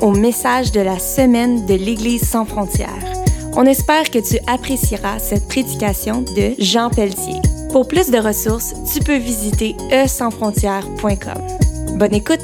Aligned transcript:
Au 0.00 0.12
message 0.12 0.72
de 0.72 0.80
la 0.80 0.98
semaine 0.98 1.66
de 1.66 1.74
l'Église 1.74 2.28
sans 2.28 2.44
frontières. 2.44 2.88
On 3.54 3.64
espère 3.64 4.10
que 4.10 4.18
tu 4.18 4.38
apprécieras 4.46 5.18
cette 5.18 5.48
prédication 5.48 6.22
de 6.22 6.52
Jean 6.58 6.90
Pelletier. 6.90 7.40
Pour 7.72 7.88
plus 7.88 8.10
de 8.10 8.18
ressources, 8.18 8.74
tu 8.92 9.00
peux 9.00 9.16
visiter 9.16 9.74
e-sans-frontières.com. 9.90 11.98
Bonne 11.98 12.14
écoute! 12.14 12.40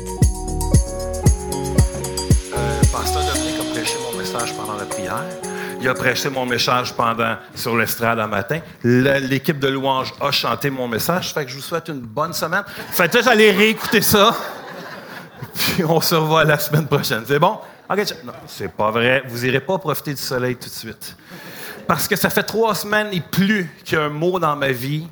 Euh, 2.55 2.81
Pasteur 2.91 3.23
Dominique 3.35 3.61
a 3.61 3.75
prêché 3.75 3.97
mon 4.11 4.19
message 4.19 4.55
pendant 4.55 4.77
la 4.77 4.87
prière. 4.87 5.25
Il 5.81 5.89
a 5.89 5.95
prêché 5.95 6.31
mon 6.31 6.47
message 6.47 6.95
pendant 6.95 7.35
sur 7.55 7.77
l'estrade 7.77 8.19
un 8.19 8.29
matin. 8.29 8.61
L'équipe 8.83 9.59
de 9.59 9.69
louange 9.69 10.15
a 10.21 10.31
chanté 10.31 10.71
mon 10.71 10.89
message. 10.89 11.35
Je 11.47 11.55
vous 11.55 11.61
souhaite 11.61 11.89
une 11.89 12.01
bonne 12.01 12.33
semaine. 12.33 12.65
Faites 12.93 13.15
juste 13.15 13.29
aller 13.29 13.51
réécouter 13.51 14.01
ça. 14.01 14.35
Puis 15.55 15.85
on 15.85 16.01
se 16.01 16.15
revoit 16.15 16.45
la 16.45 16.59
semaine 16.59 16.87
prochaine. 16.87 17.25
C'est 17.27 17.39
bon? 17.39 17.59
Non, 18.25 18.33
c'est 18.47 18.73
pas 18.73 18.91
vrai. 18.91 19.23
Vous 19.27 19.45
irez 19.45 19.61
pas 19.61 19.77
profiter 19.79 20.15
du 20.15 20.21
soleil 20.23 20.57
tout 20.57 20.69
de 20.69 20.75
suite. 20.75 21.17
Parce 21.87 22.09
que 22.09 22.17
ça 22.17 22.31
fait 22.31 22.43
trois 22.43 22.75
semaines 22.75 23.09
et 23.13 23.21
plus 23.21 23.71
qu'il 23.85 23.99
y 23.99 24.01
a 24.01 24.05
un 24.05 24.09
mot 24.09 24.39
dans 24.39 24.57
ma 24.57 24.73
vie 24.73 25.07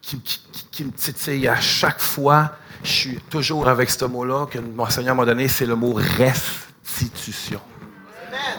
qui, 0.00 0.18
qui- 0.20 0.40
qui- 0.52 0.64
qui 0.70 0.84
me 0.84 0.90
titille 0.92 1.46
à 1.48 1.60
chaque 1.60 2.00
fois. 2.00 2.52
Je 2.82 2.90
suis 2.90 3.16
toujours 3.30 3.68
avec 3.68 3.90
ce 3.90 4.04
mot-là 4.04 4.46
que 4.46 4.58
mon 4.58 4.88
Seigneur 4.90 5.14
m'a 5.14 5.24
donné, 5.24 5.46
c'est 5.48 5.66
le 5.66 5.76
mot 5.76 5.94
restitution. 5.94 7.60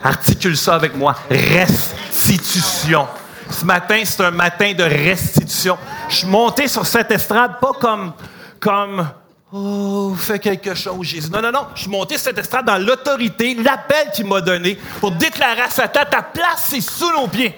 Articule 0.04 0.56
ça 0.58 0.76
avec 0.76 0.96
moi. 0.96 1.16
Restitution. 1.30 3.08
Ce 3.50 3.66
matin, 3.66 4.02
c'est 4.06 4.24
un 4.24 4.32
matin 4.32 4.74
de 4.74 4.84
restitution. 4.84 5.78
Je 6.10 6.16
suis 6.16 6.28
monté 6.28 6.68
sur 6.68 6.86
cette 6.88 7.12
estrade 7.12 7.60
pas 7.60 7.74
comme, 7.74 8.14
comme, 8.60 9.08
oh, 9.56 10.16
fais 10.18 10.40
quelque 10.40 10.76
chose, 10.76 11.06
Jésus. 11.06 11.30
Non, 11.30 11.42
non, 11.42 11.52
non. 11.52 11.68
Je 11.76 11.82
suis 11.82 11.90
monté 11.90 12.18
cette 12.18 12.38
estrade 12.38 12.66
dans 12.66 12.78
l'autorité, 12.78 13.56
l'appel 13.56 14.12
qu'il 14.14 14.26
m'a 14.26 14.42
donné 14.42 14.78
pour 15.00 15.12
déclarer 15.12 15.62
à 15.62 15.70
Satan, 15.70 16.02
ta 16.10 16.22
place, 16.22 16.68
c'est 16.70 16.82
sous 16.82 17.12
nos 17.12 17.28
pieds. 17.28 17.56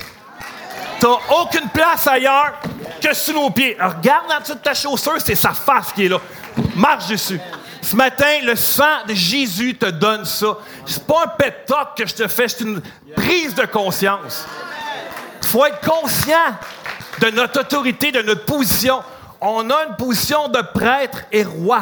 T'as 0.99 1.17
aucune 1.41 1.69
place 1.69 2.08
ailleurs 2.08 2.53
que 3.02 3.13
sous 3.13 3.33
nos 3.33 3.49
pieds. 3.49 3.77
Regarde 3.80 4.31
en 4.36 4.41
dessous 4.41 4.55
de 4.55 4.59
ta 4.59 4.73
chaussure, 4.73 5.19
c'est 5.23 5.36
sa 5.36 5.53
face 5.53 5.91
qui 5.94 6.05
est 6.05 6.09
là. 6.09 6.19
Marche 6.75 7.08
dessus. 7.08 7.39
Ce 7.81 7.95
matin, 7.95 8.41
le 8.43 8.55
sang 8.55 9.05
de 9.08 9.14
Jésus 9.14 9.75
te 9.75 9.86
donne 9.86 10.25
ça. 10.25 10.58
C'est 10.86 11.05
pas 11.05 11.23
un 11.23 11.52
talk 11.66 11.95
que 11.95 12.08
je 12.08 12.14
te 12.14 12.27
fais, 12.27 12.47
c'est 12.47 12.61
une 12.61 12.81
prise 13.16 13.53
de 13.55 13.66
conscience. 13.66 14.45
Il 15.41 15.47
faut 15.47 15.66
être 15.66 15.80
conscient 15.80 16.58
de 17.21 17.30
notre 17.30 17.61
autorité, 17.61 18.11
de 18.11 18.21
notre 18.21 18.45
position. 18.45 19.02
On 19.41 19.69
a 19.69 19.85
une 19.88 19.95
position 19.95 20.47
de 20.49 20.61
prêtre 20.73 21.23
et 21.31 21.43
roi. 21.43 21.81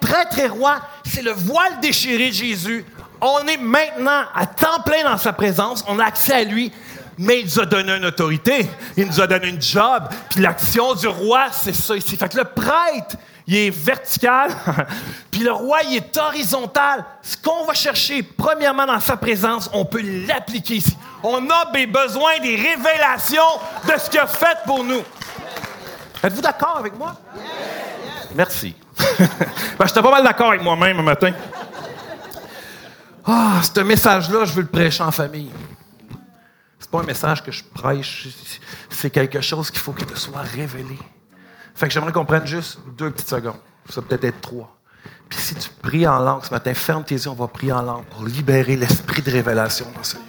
Prêtre 0.00 0.38
et 0.38 0.48
roi, 0.48 0.80
c'est 1.04 1.22
le 1.22 1.32
voile 1.32 1.80
déchiré 1.80 2.28
de 2.28 2.34
Jésus. 2.34 2.84
On 3.20 3.46
est 3.46 3.56
maintenant 3.56 4.24
à 4.34 4.46
temps 4.46 4.82
plein 4.84 5.02
dans 5.04 5.16
sa 5.16 5.32
présence. 5.32 5.84
On 5.88 5.98
a 5.98 6.04
accès 6.04 6.34
à 6.34 6.44
lui. 6.44 6.72
Mais 7.16 7.40
il 7.40 7.46
nous 7.46 7.60
a 7.60 7.66
donné 7.66 7.96
une 7.96 8.04
autorité. 8.04 8.68
Il 8.96 9.06
nous 9.06 9.20
a 9.20 9.26
donné 9.26 9.48
une 9.48 9.62
job. 9.62 10.04
Puis 10.30 10.40
l'action 10.40 10.94
du 10.94 11.06
roi, 11.06 11.46
c'est 11.52 11.74
ça 11.74 11.96
ici. 11.96 12.16
Fait 12.16 12.28
que 12.28 12.38
le 12.38 12.44
prêtre, 12.44 13.16
il 13.46 13.56
est 13.56 13.70
vertical. 13.70 14.50
Puis 15.30 15.42
le 15.42 15.52
roi, 15.52 15.78
il 15.84 15.96
est 15.96 16.16
horizontal. 16.16 17.04
Ce 17.22 17.36
qu'on 17.36 17.64
va 17.64 17.74
chercher, 17.74 18.22
premièrement, 18.22 18.86
dans 18.86 19.00
sa 19.00 19.16
présence, 19.16 19.70
on 19.72 19.84
peut 19.84 20.02
l'appliquer 20.26 20.76
ici. 20.76 20.96
On 21.22 21.48
a 21.48 21.70
des 21.72 21.86
besoins 21.86 22.38
des 22.42 22.56
révélations 22.56 23.42
de 23.86 23.98
ce 23.98 24.10
qu'il 24.10 24.20
a 24.20 24.26
fait 24.26 24.58
pour 24.66 24.84
nous. 24.84 25.02
Êtes-vous 26.24 26.40
d'accord 26.40 26.78
avec 26.78 26.96
moi? 26.96 27.14
Merci. 28.34 28.74
ben, 29.18 29.86
J'étais 29.86 30.00
pas 30.00 30.10
mal 30.10 30.24
d'accord 30.24 30.48
avec 30.48 30.62
moi-même 30.62 30.98
un 30.98 31.02
matin. 31.02 31.32
Ah, 33.26 33.60
ce 33.62 33.80
message-là, 33.80 34.46
je 34.46 34.52
veux 34.54 34.62
le 34.62 34.68
prêcher 34.68 35.02
en 35.02 35.10
famille. 35.10 35.50
C'est 36.78 36.90
pas 36.90 37.00
un 37.00 37.04
message 37.04 37.42
que 37.42 37.52
je 37.52 37.62
prêche, 37.62 38.28
c'est 38.88 39.10
quelque 39.10 39.42
chose 39.42 39.70
qu'il 39.70 39.80
faut 39.80 39.92
qu'il 39.92 40.06
te 40.06 40.18
soit 40.18 40.40
révélé. 40.40 40.98
Fait 41.74 41.88
que 41.88 41.92
j'aimerais 41.92 42.12
qu'on 42.12 42.24
prenne 42.24 42.46
juste 42.46 42.78
deux 42.96 43.10
petites 43.10 43.28
secondes. 43.28 43.60
Ça 43.90 44.00
peut 44.00 44.18
être 44.22 44.40
trois. 44.40 44.74
Puis 45.28 45.38
si 45.38 45.54
tu 45.54 45.68
pries 45.82 46.06
en 46.06 46.20
langue 46.20 46.42
ce 46.42 46.50
matin, 46.50 46.72
ferme 46.72 47.04
tes 47.04 47.16
yeux, 47.16 47.28
on 47.28 47.34
va 47.34 47.48
prier 47.48 47.72
en 47.72 47.82
langue 47.82 48.04
pour 48.06 48.24
libérer 48.24 48.76
l'esprit 48.76 49.20
de 49.20 49.30
révélation 49.30 49.86
dans 49.94 50.02
ce 50.02 50.16
lieu. 50.16 50.22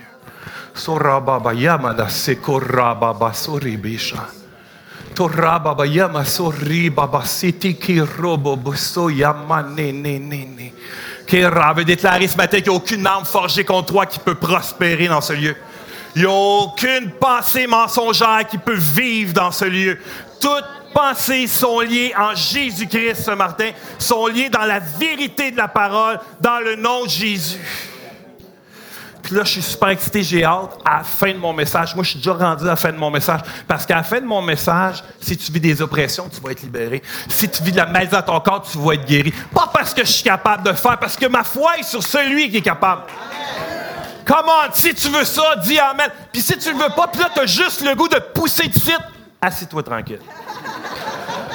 Torababa 5.16 5.86
yama 5.86 6.26
soribaba 6.26 7.24
sitiki 7.26 8.02
robo 8.02 8.56
buso 8.58 9.10
yama 9.10 9.64
ne 9.64 9.92
ne 9.92 10.20
ne 10.20 10.46
ne. 10.46 10.72
Kera 11.26 11.74
veut 11.74 11.86
déclarer 11.86 12.28
ce 12.28 12.38
matin 12.38 12.58
qu'il 12.58 12.70
n'y 12.70 12.76
a 12.76 12.78
aucune 12.78 13.08
arme 13.08 13.26
forgée 13.26 13.64
contre 13.64 13.94
toi 13.94 14.06
qui 14.06 14.20
peut 14.20 14.36
prospérer 14.36 15.08
dans 15.08 15.22
ce 15.22 15.34
lieu. 15.34 15.56
Il 16.16 16.22
n'y 16.22 16.28
a 16.28 16.32
aucune 16.32 17.12
pensée 17.12 17.66
mensongère 17.66 18.46
qui 18.50 18.58
peut 18.58 18.78
vivre 18.78 19.34
dans 19.34 19.52
ce 19.52 19.66
lieu. 19.66 19.98
Toutes 20.40 20.66
pensées 20.94 21.48
sont 21.48 21.80
liées 21.80 22.14
en 22.18 22.36
Jésus-Christ 22.36 23.24
ce 23.26 23.32
matin, 23.32 23.72
sont 23.98 24.28
liées 24.28 24.50
dans 24.50 24.66
la 24.66 24.80
vérité 24.80 25.52
de 25.52 25.58
la 25.58 25.68
parole, 25.68 26.20
dans 26.40 26.60
le 26.60 26.76
nom 26.76 27.06
de 27.06 27.10
Jésus. 27.10 27.60
Puis 29.26 29.34
là, 29.34 29.44
je 29.44 29.54
suis 29.54 29.62
super 29.64 29.90
excité, 29.90 30.22
j'ai 30.22 30.44
hâte 30.44 30.78
à 30.86 30.98
la 30.98 31.04
fin 31.04 31.32
de 31.32 31.40
mon 31.40 31.52
message. 31.52 31.96
Moi, 31.96 32.04
je 32.04 32.12
suis 32.12 32.20
déjà 32.20 32.34
rendu 32.34 32.64
à 32.64 32.68
la 32.68 32.76
fin 32.76 32.92
de 32.92 32.98
mon 32.98 33.10
message. 33.10 33.40
Parce 33.68 33.84
qu'à 33.84 33.96
la 33.96 34.04
fin 34.04 34.22
de 34.22 34.26
mon 34.26 34.40
message, 34.40 35.04
si 35.20 35.36
tu 35.36 35.52
vis 35.52 35.60
des 35.60 35.82
oppressions, 35.82 36.30
tu 36.30 36.40
vas 36.42 36.52
être 36.52 36.62
libéré. 36.62 37.02
Si 37.28 37.50
tu 37.50 37.64
vis 37.64 37.72
de 37.72 37.78
la 37.78 37.88
maladie 37.88 38.12
dans 38.12 38.22
ton 38.22 38.40
corps, 38.40 38.62
tu 38.62 38.78
vas 38.78 38.94
être 38.94 39.06
guéri. 39.08 39.34
Pas 39.52 39.72
parce 39.74 39.96
que 39.96 40.06
je 40.06 40.12
suis 40.12 40.24
capable 40.24 40.62
de 40.62 40.74
faire, 40.74 41.00
parce 41.00 41.18
que 41.18 41.26
ma 41.26 41.44
foi 41.44 41.80
est 41.80 41.84
sur 41.84 42.04
celui 42.04 42.52
qui 42.52 42.58
est 42.58 42.62
capable. 42.62 43.02
Come 44.28 44.46
si 44.74 44.94
tu 44.94 45.10
veux 45.10 45.26
ça, 45.26 45.56
dis 45.64 45.80
Amen. 45.80 46.12
Puis 46.32 46.44
si 46.44 46.56
tu 46.60 46.72
le 46.72 46.78
veux 46.78 46.94
pas, 46.96 47.08
puis 47.08 47.20
là, 47.20 47.32
tu 47.34 47.40
as 47.40 47.48
juste 47.48 47.84
le 47.84 47.96
goût 47.96 48.08
de 48.08 48.18
te 48.18 48.40
pousser 48.40 48.68
de 48.68 48.74
site, 48.76 49.02
assis-toi 49.42 49.82
tranquille. 49.82 50.22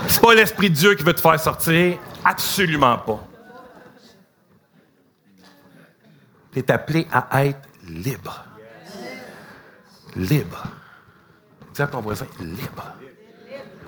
C'est 0.08 0.20
pas 0.20 0.34
l'Esprit 0.34 0.70
de 0.70 0.74
Dieu 0.74 0.94
qui 0.96 1.04
veut 1.04 1.14
te 1.14 1.20
faire 1.20 1.38
sortir. 1.38 1.98
Absolument 2.24 2.98
pas. 2.98 3.29
Tu 6.52 6.58
es 6.58 6.70
appelé 6.70 7.06
à 7.12 7.44
être 7.46 7.68
libre. 7.86 8.44
Libre. 10.16 10.64
Dis 11.74 11.82
à 11.82 11.86
ton 11.86 12.00
voisin, 12.00 12.26
libre. 12.40 12.94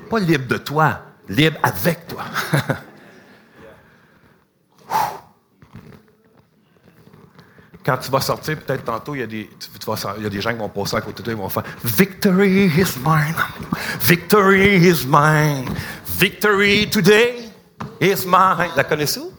Pas 0.09 0.21
libre 0.21 0.47
de 0.47 0.59
toi, 0.59 1.00
libre 1.28 1.59
avec 1.62 2.06
toi. 2.06 2.25
Quand 7.84 7.97
tu 7.97 8.11
vas 8.12 8.21
sortir, 8.21 8.61
peut-être 8.61 8.84
tantôt, 8.84 9.17
il 9.17 9.21
y, 9.21 9.25
a 9.25 9.27
des, 9.27 9.49
gens 10.41 10.53
qui 10.53 10.59
vont 10.59 10.69
passer 10.69 10.97
à 10.97 11.00
côté 11.00 11.19
de 11.19 11.23
toi, 11.25 11.33
ils 11.33 11.39
vont 11.39 11.49
faire 11.49 11.65
Victory 11.83 12.67
is 12.67 12.97
mine. 13.05 13.34
Victory 14.00 14.77
is 14.77 15.05
mine. 15.05 15.69
Victory 16.06 16.89
today 16.89 17.49
is 18.00 18.25
mine. 18.25 18.71
La 18.77 18.84
connaissez-vous? 18.84 19.31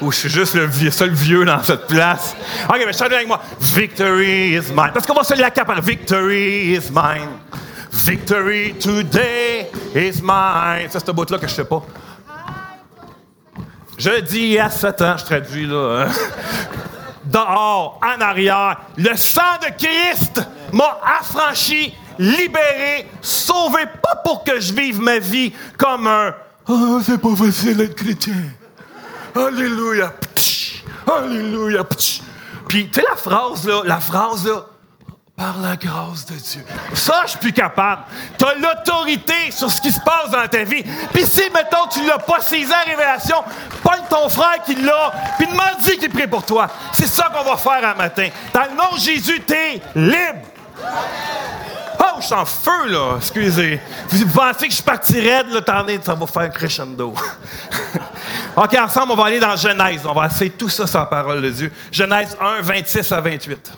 Ou 0.00 0.12
je 0.12 0.16
suis 0.16 0.28
juste 0.28 0.54
le 0.54 0.64
vieux, 0.66 0.90
seul 0.90 1.10
vieux 1.10 1.44
dans 1.44 1.62
cette 1.62 1.86
place. 1.86 2.36
OK, 2.68 2.80
mais 2.86 2.92
chantez 2.92 3.16
avec 3.16 3.26
moi. 3.26 3.40
Victory 3.60 4.50
is 4.54 4.70
mine. 4.72 4.90
Parce 4.94 5.06
qu'on 5.06 5.14
va 5.14 5.24
se 5.24 5.34
l'accaparer. 5.34 5.80
Victory 5.80 6.74
is 6.76 6.90
mine. 6.92 7.28
Victory 7.90 8.74
today 8.74 9.70
is 9.94 10.20
mine. 10.22 10.88
Ça, 10.90 11.00
c'est 11.00 11.08
un 11.08 11.12
bout-là 11.12 11.38
que 11.38 11.48
je 11.48 11.54
sais 11.54 11.64
pas. 11.64 11.82
Je 13.98 14.20
dis 14.20 14.56
à 14.58 14.70
Satan, 14.70 15.16
je 15.16 15.24
traduis 15.24 15.66
là. 15.66 16.04
hein. 16.06 16.12
Dehors, 17.24 18.00
en 18.02 18.20
arrière, 18.20 18.78
le 18.96 19.16
sang 19.16 19.58
de 19.60 19.66
Christ 19.76 20.40
m'a 20.72 20.98
affranchi, 21.20 21.92
libéré, 22.18 23.06
sauvé, 23.20 23.82
pas 24.02 24.16
pour 24.24 24.44
que 24.44 24.60
je 24.60 24.72
vive 24.72 25.00
ma 25.00 25.18
vie 25.18 25.52
comme 25.76 26.06
un 26.06 26.32
Ah, 26.68 26.98
c'est 27.04 27.20
pas 27.20 27.34
facile 27.34 27.76
d'être 27.76 27.96
chrétien. 27.96 28.34
Alléluia. 29.46 30.08
Ptsch. 30.08 30.82
Alléluia. 31.06 31.84
Ptsch. 31.84 32.22
Puis, 32.68 32.88
tu 32.90 33.00
sais, 33.00 33.06
la 33.08 33.16
phrase, 33.16 33.66
là, 33.66 33.82
la 33.84 34.00
phrase, 34.00 34.46
là, 34.46 34.66
par 35.36 35.56
la 35.58 35.76
grâce 35.76 36.26
de 36.26 36.34
Dieu. 36.34 36.64
Ça, 36.94 37.22
je 37.24 37.30
suis 37.30 37.38
plus 37.38 37.52
capable. 37.52 38.02
Tu 38.36 38.44
as 38.44 38.54
l'autorité 38.54 39.52
sur 39.52 39.70
ce 39.70 39.80
qui 39.80 39.92
se 39.92 40.00
passe 40.00 40.30
dans 40.32 40.48
ta 40.48 40.64
vie. 40.64 40.82
Puis 41.12 41.24
si, 41.24 41.42
mettons, 41.54 41.86
tu 41.88 42.04
l'as 42.04 42.18
pas 42.18 42.40
saisi 42.40 42.72
en 42.72 42.90
révélation, 42.90 43.36
pogne 43.84 44.02
ton 44.10 44.28
frère 44.28 44.60
qui 44.66 44.74
l'a, 44.74 45.12
puis 45.38 45.46
demande-lui 45.46 45.98
qu'il 45.98 46.10
prie 46.10 46.26
pour 46.26 46.44
toi. 46.44 46.66
C'est 46.92 47.06
ça 47.06 47.32
qu'on 47.32 47.48
va 47.48 47.56
faire 47.56 47.88
un 47.88 47.94
matin. 47.94 48.28
Dans 48.52 48.64
le 48.64 48.70
nom 48.70 48.96
de 48.96 49.00
Jésus, 49.00 49.40
t'es 49.42 49.80
libre. 49.94 50.48
Oh, 52.00 52.16
je 52.18 52.24
suis 52.24 52.34
en 52.34 52.44
feu, 52.44 52.88
là. 52.88 53.16
Excusez. 53.18 53.80
Vous 54.08 54.26
pensez 54.26 54.66
que 54.66 54.74
je 54.74 54.82
partirais 54.82 55.44
de 55.44 55.54
l'attendez, 55.54 56.00
ça 56.02 56.14
va 56.14 56.26
faire 56.26 56.42
un 56.42 56.48
crescendo. 56.48 57.14
OK, 58.60 58.76
ensemble, 58.76 59.12
on 59.12 59.14
va 59.14 59.26
aller 59.26 59.38
dans 59.38 59.54
Genèse. 59.54 60.04
On 60.04 60.12
va 60.12 60.26
essayer 60.26 60.50
tout 60.50 60.68
ça 60.68 60.84
sans 60.84 61.06
parole 61.06 61.40
de 61.42 61.50
Dieu. 61.50 61.72
Genèse 61.92 62.36
1, 62.40 62.62
26 62.62 63.12
à 63.12 63.20
28. 63.20 63.72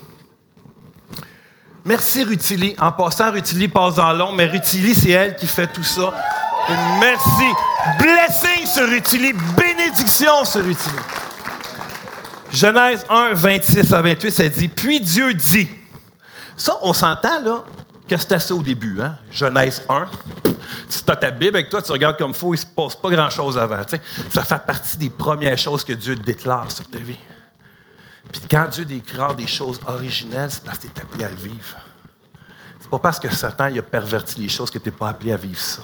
Merci 1.84 2.24
Rutili. 2.24 2.74
En 2.78 2.90
passant, 2.90 3.30
Rutili 3.30 3.68
passe 3.68 3.96
dans 3.96 4.10
l'ombre, 4.14 4.36
mais 4.36 4.46
Rutili, 4.46 4.94
c'est 4.94 5.10
elle 5.10 5.36
qui 5.36 5.46
fait 5.46 5.66
tout 5.66 5.82
ça. 5.82 6.14
Merci. 6.98 7.44
Blessing 7.98 8.66
sur 8.66 8.88
Rutili. 8.88 9.34
Bénédiction 9.54 10.46
sur 10.46 10.64
Rutili. 10.64 10.96
Genèse 12.50 13.04
1, 13.10 13.34
26 13.34 13.92
à 13.92 14.00
28, 14.00 14.30
ça 14.30 14.48
dit 14.48 14.68
Puis 14.68 15.00
Dieu 15.00 15.34
dit. 15.34 15.68
Ça, 16.56 16.78
on 16.80 16.94
s'entend, 16.94 17.42
là, 17.42 17.64
que 18.08 18.16
c'était 18.16 18.38
ça 18.38 18.54
au 18.54 18.62
début, 18.62 18.98
hein? 19.02 19.16
Genèse 19.30 19.82
1. 19.90 20.06
Si 20.88 21.04
tu 21.04 21.10
as 21.10 21.16
ta 21.16 21.30
Bible 21.30 21.56
avec 21.56 21.70
toi, 21.70 21.82
tu 21.82 21.92
regardes 21.92 22.16
comme 22.16 22.30
il 22.30 22.36
faut, 22.36 22.54
il 22.54 22.58
ne 22.58 22.62
se 22.62 22.66
passe 22.66 22.96
pas 22.96 23.10
grand-chose 23.10 23.58
avant. 23.58 23.82
Ça 24.30 24.42
fait 24.42 24.66
partie 24.66 24.96
des 24.96 25.10
premières 25.10 25.58
choses 25.58 25.84
que 25.84 25.92
Dieu 25.92 26.16
déclare 26.16 26.70
sur 26.70 26.88
ta 26.88 26.98
vie. 26.98 27.18
Puis 28.32 28.42
quand 28.50 28.68
Dieu 28.70 28.84
déclare 28.84 29.34
des 29.34 29.46
choses 29.46 29.80
originelles, 29.86 30.50
c'est 30.50 30.64
parce 30.64 30.78
que 30.78 30.86
tu 30.86 30.92
es 30.96 31.02
appelé 31.02 31.24
à 31.24 31.28
le 31.30 31.36
vivre. 31.36 31.76
C'est 32.80 32.90
pas 32.90 32.98
parce 32.98 33.18
que 33.18 33.28
Satan 33.32 33.66
il 33.66 33.78
a 33.78 33.82
perverti 33.82 34.40
les 34.40 34.48
choses 34.48 34.70
que 34.70 34.78
tu 34.78 34.88
n'es 34.88 34.94
pas 34.94 35.08
appelé 35.08 35.32
à 35.32 35.36
vivre 35.36 35.58
ça. 35.58 35.82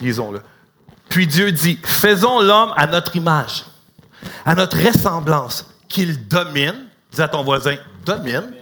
Lisons-le. 0.00 0.42
Puis 1.08 1.26
Dieu 1.26 1.52
dit, 1.52 1.78
faisons 1.82 2.40
l'homme 2.40 2.72
à 2.76 2.86
notre 2.86 3.16
image, 3.16 3.64
à 4.44 4.54
notre 4.54 4.78
ressemblance, 4.78 5.66
qu'il 5.88 6.26
domine, 6.26 6.86
dis 7.12 7.20
à 7.20 7.28
ton 7.28 7.44
voisin, 7.44 7.76
domine, 8.04 8.54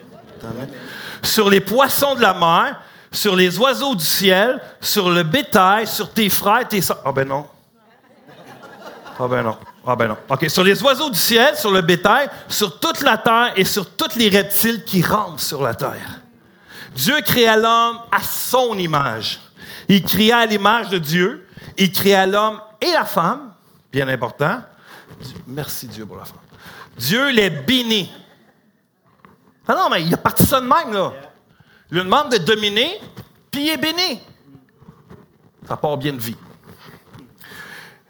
sur 1.23 1.49
les 1.49 1.61
poissons 1.61 2.15
de 2.15 2.21
la 2.21 2.35
mer, 2.35 2.81
sur 3.13 3.35
les 3.35 3.59
oiseaux 3.59 3.95
du 3.95 4.05
ciel, 4.05 4.61
sur 4.81 5.11
le 5.11 5.23
bétail, 5.23 5.87
sur 5.87 6.13
tes 6.13 6.29
frères, 6.29 6.67
tes 6.69 6.81
soeurs. 6.81 7.03
Ah 7.05 7.13
ben 7.13 7.27
non. 7.27 7.47
Ah 9.19 9.29
ben 9.29 9.43
non. 9.43 9.57
Ah 9.87 9.97
ben 9.97 10.09
non. 10.09 10.17
OK. 10.29 10.49
Sur 10.49 10.65
les 10.65 10.83
oiseaux 10.83 11.11
du 11.11 11.19
ciel, 11.19 11.57
sur 11.57 11.71
le 11.71 11.81
bétail, 11.81 12.29
sur 12.49 12.79
toute 12.79 13.03
la 13.03 13.19
terre 13.19 13.53
et 13.57 13.65
sur 13.65 13.91
tous 13.91 14.17
les 14.17 14.29
reptiles 14.29 14.85
qui 14.85 15.03
rampent 15.03 15.41
sur 15.41 15.63
la 15.63 15.75
terre. 15.75 16.21
Dieu 16.95 17.21
créa 17.23 17.57
l'homme 17.57 17.99
à 18.11 18.23
son 18.23 18.79
image. 18.79 19.41
Il 19.89 20.03
créa 20.05 20.39
à 20.39 20.47
l'image 20.47 20.89
de 20.89 20.99
Dieu. 20.99 21.47
Il 21.77 21.91
créa 21.93 22.27
l'homme 22.27 22.61
et 22.81 22.93
la 22.93 23.05
femme. 23.05 23.53
Bien 23.93 24.09
important. 24.09 24.63
Merci 25.47 25.87
Dieu 25.89 26.07
pour 26.07 26.17
la 26.17 26.25
femme. 26.25 26.39
Dieu 26.97 27.31
les 27.31 27.51
bénit. 27.51 28.11
Ah 29.67 29.75
non, 29.75 29.89
mais 29.91 30.03
il 30.03 30.13
a 30.15 30.17
parti 30.17 30.45
ça 30.45 30.61
de 30.61 30.67
même, 30.67 30.93
là. 30.93 31.13
Il 31.91 31.99
lui 31.99 32.05
demande 32.05 32.31
de 32.31 32.39
dominer, 32.39 33.01
puis 33.51 33.63
il 33.63 33.71
est 33.71 33.77
béni. 33.77 34.21
Ça 35.67 35.77
part 35.77 35.97
bien 35.97 36.13
de 36.13 36.21
vie. 36.21 36.37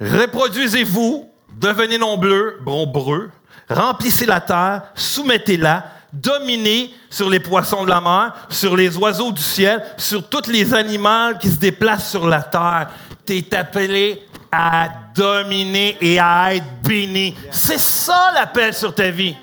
Reproduisez-vous, 0.01 1.31
devenez 1.57 1.99
nombreux, 1.99 2.59
brombreux, 2.63 3.31
remplissez 3.69 4.27
la 4.27 4.41
terre, 4.41 4.83
soumettez-la, 4.95 5.85
dominez 6.13 6.95
sur 7.09 7.31
les 7.31 7.41
poissons 7.41 7.85
de 7.85 7.91
la 7.91 8.01
mer, 8.01 8.35
sur 8.49 8.77
les 8.77 8.97
oiseaux 8.97 9.33
du 9.33 9.43
ciel, 9.43 9.83
sur 9.97 10.29
tous 10.29 10.49
les 10.49 10.75
animaux 10.75 11.37
qui 11.41 11.49
se 11.49 11.57
déplacent 11.59 12.11
sur 12.11 12.27
la 12.27 12.43
terre. 12.43 12.91
Tu 13.27 13.39
es 13.39 13.55
appelé 13.55 14.27
à 14.51 14.89
dominer 15.15 15.97
et 16.01 16.19
à 16.19 16.55
être 16.55 16.83
béni. 16.83 17.37
C'est 17.51 17.79
ça 17.79 18.33
l'appel 18.35 18.75
sur 18.75 18.95
ta 18.95 19.11
vie. 19.11 19.37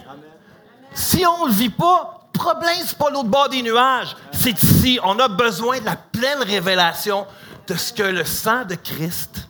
Si 0.94 1.24
on 1.25 1.45
ne 1.45 1.51
le 1.51 1.56
vit 1.56 1.69
pas, 1.69 2.17
problème, 2.38 2.78
c'est 2.86 2.98
pas 2.98 3.10
l'autre 3.10 3.30
bord 3.30 3.50
des 3.50 3.62
nuages. 3.62 4.16
C'est 4.31 4.62
ici. 4.62 5.00
On 5.04 5.18
a 5.19 5.28
besoin 5.28 5.80
de 5.80 5.86
la 5.86 5.95
pleine 5.95 6.42
révélation 6.42 7.25
de 7.68 7.75
ce 7.75 7.92
que 7.92 8.04
le 8.04 8.24
sang 8.24 8.66
de 8.66 8.75
Christ 8.75 9.50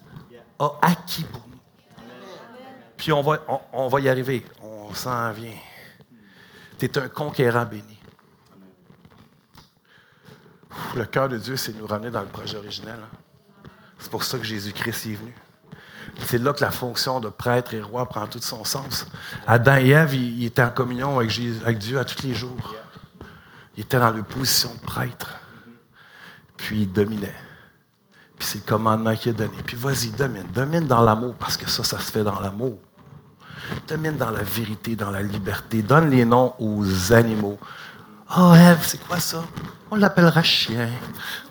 a 0.60 0.72
acquis 0.82 1.24
pour 1.24 1.44
nous. 1.48 1.58
Puis 2.98 3.12
on 3.12 3.22
va, 3.22 4.00
y 4.00 4.10
arriver. 4.10 4.46
On 4.62 4.94
s'en 4.94 5.32
vient. 5.32 5.58
Tu 6.80 6.86
es 6.86 6.98
un 6.98 7.10
conquérant 7.10 7.66
béni. 7.66 7.98
Le 10.96 11.06
cœur 11.06 11.30
de 11.30 11.38
Dieu, 11.38 11.58
c'est 11.58 11.74
de 11.74 11.80
nous 11.80 11.88
ramener 11.88 12.12
dans 12.12 12.22
le 12.22 12.28
projet 12.28 12.58
originel. 12.58 13.00
Hein. 13.02 13.70
C'est 14.00 14.12
pour 14.12 14.24
ça 14.24 14.38
que 14.38 14.44
Jésus-Christ 14.44 15.08
est 15.08 15.16
venu. 15.16 15.36
C'est 16.26 16.38
là 16.38 16.54
que 16.54 16.62
la 16.62 16.72
fonction 16.72 17.20
de 17.20 17.30
prêtre 17.30 17.74
et 17.74 17.82
roi 17.82 18.08
prend 18.08 18.28
tout 18.28 18.42
son 18.42 18.64
sens. 18.64 19.06
Adam 19.46 19.78
et 19.78 19.90
Ève, 19.90 20.14
ils, 20.14 20.46
étaient 20.46 20.64
en 20.64 20.70
communion 20.70 21.20
avec, 21.20 21.30
Dieu 21.78 22.00
à 22.00 22.06
tous 22.06 22.24
les 22.24 22.34
jours. 22.34 22.76
Ils 23.76 23.82
étaient 23.82 24.00
dans 24.00 24.12
la 24.12 24.24
position 24.24 24.74
de 24.74 24.80
prêtre. 24.80 25.40
Puis 26.58 26.82
ils 26.82 26.92
dominaient. 26.92 27.36
Puis 28.38 28.48
c'est 28.48 28.58
le 28.60 28.70
commandement 28.70 29.16
qu'il 29.16 29.32
a 29.32 29.34
donné. 29.34 29.58
Puis 29.66 29.78
vas-y, 29.78 30.10
domine. 30.10 30.48
Domine 30.54 30.88
dans 30.88 31.02
l'amour, 31.02 31.36
parce 31.36 31.58
que 31.58 31.70
ça, 31.70 31.84
ça 31.84 32.00
se 32.00 32.12
fait 32.12 32.24
dans 32.24 32.40
l'amour. 32.40 32.78
Domine 33.88 34.18
dans 34.18 34.32
la 34.32 34.44
vérité, 34.44 34.96
dans 34.96 35.12
la 35.12 35.22
liberté. 35.22 35.82
Donne 35.82 36.10
les 36.10 36.26
noms 36.26 36.54
aux 36.60 37.14
animaux. 37.14 37.60
Oh, 38.38 38.54
Ève, 38.54 38.80
c'est 38.82 39.00
quoi 39.00 39.20
ça? 39.20 39.44
On 39.90 39.96
l'appellera 39.96 40.44
chien. 40.44 40.90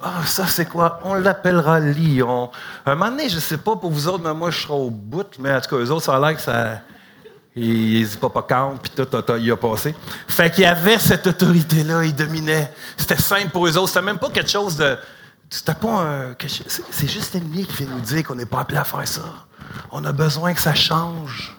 Ah, 0.02 0.24
ça, 0.24 0.46
c'est 0.46 0.66
quoi? 0.66 1.00
On 1.04 1.14
l'appellera 1.14 1.80
lion. 1.80 2.50
Un 2.84 2.94
moment 2.94 3.10
donné, 3.10 3.28
je 3.28 3.36
ne 3.36 3.40
sais 3.40 3.56
pas 3.56 3.76
pour 3.76 3.90
vous 3.90 4.08
autres, 4.08 4.22
mais 4.22 4.34
moi, 4.34 4.50
je 4.50 4.60
serai 4.60 4.74
au 4.74 4.90
bout. 4.90 5.26
Mais 5.38 5.54
en 5.54 5.60
tout 5.60 5.70
cas, 5.70 5.76
eux 5.76 5.90
autres, 5.90 6.04
ça 6.04 6.16
a 6.16 6.20
l'air 6.20 6.36
que 6.36 6.42
ça. 6.42 6.80
Ils 7.58 8.06
pas 8.20 8.28
pas 8.28 8.74
puis 8.82 8.92
tout, 8.94 9.08
il 9.38 9.50
a 9.50 9.56
passé. 9.56 9.94
Fait 10.28 10.50
qu'il 10.50 10.64
y 10.64 10.66
avait 10.66 10.98
cette 10.98 11.26
autorité-là, 11.26 12.04
il 12.04 12.14
dominait. 12.14 12.70
C'était 12.98 13.16
simple 13.16 13.48
pour 13.48 13.66
eux 13.66 13.78
autres. 13.78 13.88
C'était 13.88 14.02
même 14.02 14.18
pas 14.18 14.28
quelque 14.28 14.50
chose 14.50 14.76
de. 14.76 14.98
C'était 15.48 15.74
pas 15.74 16.02
un. 16.02 16.34
C'est 16.46 17.08
juste 17.08 17.32
l'ennemi 17.32 17.64
qui 17.64 17.84
vient 17.84 17.94
nous 17.94 18.00
dire 18.00 18.24
qu'on 18.24 18.34
n'est 18.34 18.44
pas 18.44 18.60
appelé 18.60 18.76
à 18.76 18.84
faire 18.84 19.08
ça. 19.08 19.22
On 19.90 20.04
a 20.04 20.12
besoin 20.12 20.52
que 20.52 20.60
ça 20.60 20.74
change. 20.74 21.56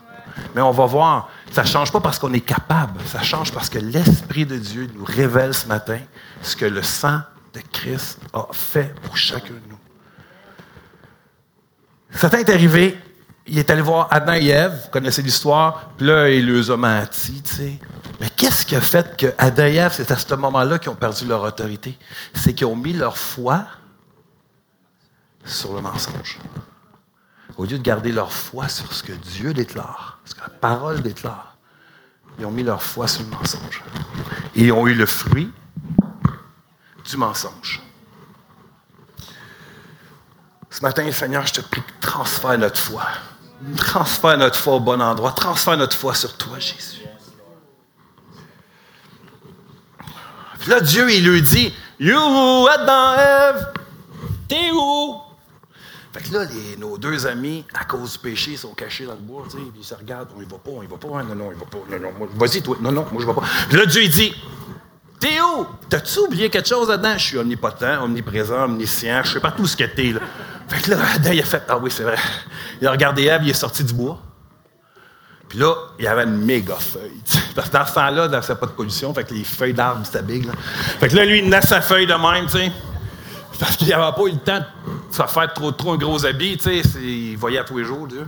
Mais 0.55 0.61
on 0.61 0.71
va 0.71 0.85
voir, 0.85 1.29
ça 1.51 1.63
ne 1.63 1.67
change 1.67 1.91
pas 1.91 1.99
parce 1.99 2.19
qu'on 2.19 2.33
est 2.33 2.41
capable, 2.41 2.99
ça 3.05 3.21
change 3.21 3.51
parce 3.51 3.69
que 3.69 3.79
l'Esprit 3.79 4.45
de 4.45 4.57
Dieu 4.57 4.89
nous 4.95 5.05
révèle 5.05 5.53
ce 5.53 5.67
matin 5.67 5.99
ce 6.41 6.55
que 6.55 6.65
le 6.65 6.83
sang 6.83 7.21
de 7.53 7.61
Christ 7.71 8.19
a 8.33 8.47
fait 8.51 8.93
pour 9.01 9.17
chacun 9.17 9.53
de 9.53 9.69
nous. 9.69 9.77
Satan 12.11 12.37
est 12.37 12.49
arrivé, 12.49 12.97
il 13.45 13.57
est 13.59 13.69
allé 13.69 13.81
voir 13.81 14.07
Adam 14.11 14.33
et 14.33 14.47
Ève, 14.47 14.81
vous 14.83 14.89
connaissez 14.89 15.21
l'histoire, 15.21 15.91
puis 15.97 16.07
là, 16.07 16.29
il 16.29 16.45
les 16.45 16.71
a 16.71 16.77
menti, 16.77 17.41
tu 17.41 17.55
sais. 17.55 17.79
Mais 18.19 18.29
qu'est-ce 18.35 18.65
qui 18.65 18.75
a 18.75 18.81
fait 18.81 19.15
que 19.15 19.27
Adam 19.37 19.65
et 19.65 19.75
Ève, 19.75 19.93
c'est 19.93 20.09
à 20.11 20.17
ce 20.17 20.33
moment-là 20.35 20.79
qu'ils 20.79 20.89
ont 20.89 20.95
perdu 20.95 21.25
leur 21.25 21.43
autorité? 21.43 21.97
C'est 22.33 22.53
qu'ils 22.53 22.67
ont 22.67 22.75
mis 22.75 22.93
leur 22.93 23.17
foi 23.17 23.65
sur 25.45 25.73
le 25.73 25.81
mensonge 25.81 26.39
au 27.57 27.65
lieu 27.65 27.77
de 27.77 27.83
garder 27.83 28.11
leur 28.11 28.31
foi 28.31 28.69
sur 28.69 28.93
ce 28.93 29.03
que 29.03 29.13
Dieu 29.13 29.53
déclare, 29.53 30.19
ce 30.25 30.35
que 30.35 30.41
la 30.41 30.49
parole 30.49 31.01
déclare, 31.01 31.57
ils 32.39 32.45
ont 32.45 32.51
mis 32.51 32.63
leur 32.63 32.83
foi 32.83 33.07
sur 33.07 33.23
le 33.23 33.29
mensonge. 33.29 33.83
Et 34.55 34.65
ils 34.65 34.71
ont 34.71 34.85
eu 34.85 34.93
le 34.93 35.07
fruit 35.07 35.51
du 37.03 37.17
mensonge. 37.17 37.81
Ce 40.69 40.81
matin, 40.81 41.11
Seigneur, 41.11 41.47
je 41.47 41.53
te 41.53 41.61
prie, 41.61 41.81
transfère 41.99 42.57
notre 42.59 42.79
foi. 42.79 43.03
Transfère 43.75 44.37
notre 44.37 44.59
foi 44.59 44.75
au 44.75 44.79
bon 44.79 45.01
endroit. 45.01 45.31
Transfère 45.31 45.77
notre 45.77 45.97
foi 45.97 46.13
sur 46.13 46.37
toi, 46.37 46.59
Jésus. 46.59 47.01
Puis 50.59 50.69
là, 50.69 50.79
Dieu, 50.79 51.11
il 51.11 51.27
lui 51.27 51.41
dit, 51.41 51.73
You, 51.99 52.67
Adam, 52.67 53.15
Ève, 53.15 53.73
t'es 54.47 54.69
où? 54.71 55.26
Fait 56.17 56.29
que 56.29 56.33
là, 56.33 56.45
nos 56.79 56.97
deux 56.97 57.27
amis, 57.27 57.63
à 57.79 57.85
cause 57.85 58.13
du 58.13 58.19
péché, 58.19 58.57
sont 58.57 58.73
cachés 58.73 59.05
dans 59.05 59.13
le 59.13 59.19
bois, 59.19 59.43
tu 59.45 59.51
sais, 59.51 59.57
puis 59.57 59.81
ils 59.81 59.85
se 59.85 59.93
regardent, 59.93 60.29
on 60.35 60.41
y 60.41 60.45
va 60.45 60.57
pas, 60.57 60.71
on 60.71 60.81
y 60.81 60.87
va 60.87 60.97
pas, 60.97 61.07
non, 61.07 61.35
non, 61.35 61.51
il 61.51 61.59
va 61.59 61.65
pas, 61.65 61.77
non, 61.91 61.99
non, 61.99 62.27
vas-y, 62.35 62.61
toi, 62.61 62.75
non, 62.81 62.91
non, 62.91 63.05
moi, 63.11 63.21
je 63.21 63.27
vais 63.27 63.33
pas. 63.33 63.43
Puis 63.69 63.77
là, 63.77 63.85
Dieu, 63.85 64.03
il 64.03 64.09
dit, 64.09 64.33
où? 65.23 65.65
T'as-tu 65.89 66.19
oublié 66.19 66.49
quelque 66.49 66.67
chose 66.67 66.89
là-dedans? 66.89 67.17
Je 67.17 67.23
suis 67.23 67.37
omnipotent, 67.37 68.03
omniprésent, 68.03 68.63
omniscient, 68.63 69.21
je 69.23 69.33
sais 69.33 69.39
pas 69.39 69.51
tout 69.51 69.67
ce 69.67 69.77
que 69.77 69.83
t'es, 69.83 70.13
là. 70.13 70.21
Fait 70.67 70.81
que 70.81 70.91
là, 70.91 70.97
Adam, 71.15 71.31
il 71.31 71.39
a 71.39 71.45
fait, 71.45 71.63
ah 71.69 71.77
oui, 71.77 71.91
c'est 71.91 72.03
vrai. 72.03 72.17
Il 72.81 72.87
a 72.87 72.91
regardé 72.91 73.25
Ève, 73.25 73.41
il 73.43 73.51
est 73.51 73.53
sorti 73.53 73.83
du 73.83 73.93
bois. 73.93 74.19
Puis 75.49 75.59
là, 75.59 75.73
il 75.99 76.05
y 76.05 76.07
avait 76.07 76.23
une 76.23 76.43
méga 76.45 76.75
feuille. 76.75 77.21
Parce 77.55 77.69
que 77.69 77.73
dans 77.77 77.85
ce 77.85 77.93
temps-là, 77.93 78.27
n'y 78.27 78.35
avait 78.35 78.55
pas 78.55 78.65
de 78.65 78.71
pollution, 78.71 79.13
fait 79.13 79.23
que 79.23 79.33
les 79.35 79.43
feuilles 79.43 79.73
d'arbres, 79.73 80.01
c'était 80.03 80.23
big. 80.23 80.49
Fait 80.99 81.09
que 81.09 81.15
là, 81.15 81.25
lui, 81.25 81.39
il 81.39 81.49
naît 81.49 81.61
sa 81.61 81.79
feuille 81.79 82.07
de 82.07 82.13
même, 82.13 82.47
tu 82.47 82.57
sais. 82.57 82.71
Parce 83.59 83.77
qu'il 83.77 83.89
n'avait 83.89 84.15
pas 84.15 84.23
eu 84.23 84.31
le 84.31 84.37
temps 84.37 84.59
de 84.59 85.13
se 85.13 85.23
faire 85.23 85.53
trop, 85.53 85.71
trop 85.71 85.93
un 85.93 85.97
gros 85.97 86.25
habit, 86.25 86.57
tu 86.57 86.81
sais. 86.81 86.99
Il 87.01 87.37
voyait 87.37 87.59
à 87.59 87.63
tous 87.63 87.77
les 87.77 87.83
jours, 87.83 88.07
Dieu. 88.07 88.25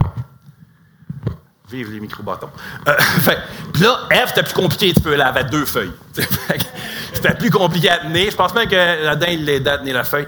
Vive 1.70 1.92
les 1.92 2.00
micro-bâtons. 2.00 2.50
Euh, 2.88 2.94
puis 3.74 3.84
là, 3.84 4.08
F, 4.12 4.30
c'était 4.30 4.44
plus 4.44 4.54
compliqué 4.54 4.92
tu 4.92 5.02
peux. 5.02 5.14
Elle 5.14 5.22
avait 5.22 5.44
deux 5.44 5.66
feuilles. 5.66 5.92
c'était 7.14 7.36
plus 7.36 7.52
compliqué 7.52 7.90
à 7.90 8.00
tenir. 8.00 8.32
Je 8.32 8.36
pense 8.36 8.56
même 8.56 8.68
que 8.68 9.08
Adam, 9.08 9.28
il 9.30 9.46
l'aidait 9.46 9.70
à 9.70 9.78
tenir 9.78 9.94
la 9.96 10.04
feuille. 10.04 10.28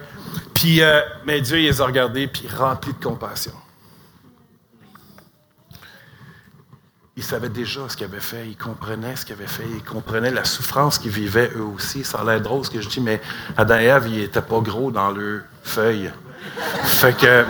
Puis, 0.53 0.81
euh, 0.81 1.01
mais 1.25 1.41
Dieu, 1.41 1.59
il 1.59 1.65
les 1.65 1.81
a 1.81 1.85
regardés, 1.85 2.27
puis 2.27 2.47
rempli 2.47 2.93
de 2.93 3.03
compassion. 3.03 3.53
Ils 7.21 7.23
savaient 7.23 7.49
déjà 7.49 7.87
ce 7.87 7.95
qu'ils 7.95 8.07
avaient 8.07 8.19
fait, 8.19 8.47
ils 8.47 8.57
comprenaient 8.57 9.15
ce 9.15 9.27
qu'ils 9.27 9.35
avaient 9.35 9.45
fait, 9.45 9.67
ils 9.75 9.83
comprenaient 9.83 10.31
la 10.31 10.43
souffrance 10.43 10.97
qu'ils 10.97 11.11
vivaient 11.11 11.51
eux 11.55 11.63
aussi. 11.63 12.03
Ça 12.03 12.17
a 12.17 12.23
l'air 12.23 12.41
drôle 12.41 12.65
ce 12.65 12.71
que 12.71 12.81
je 12.81 12.89
dis, 12.89 12.99
mais 12.99 13.21
Adam 13.55 13.77
et 13.77 13.83
Ève, 13.83 14.07
ils 14.07 14.21
n'étaient 14.21 14.41
pas 14.41 14.59
gros 14.59 14.89
dans 14.89 15.11
leurs 15.11 15.43
feuilles. 15.61 16.11
Fait 16.83 17.15
que. 17.15 17.45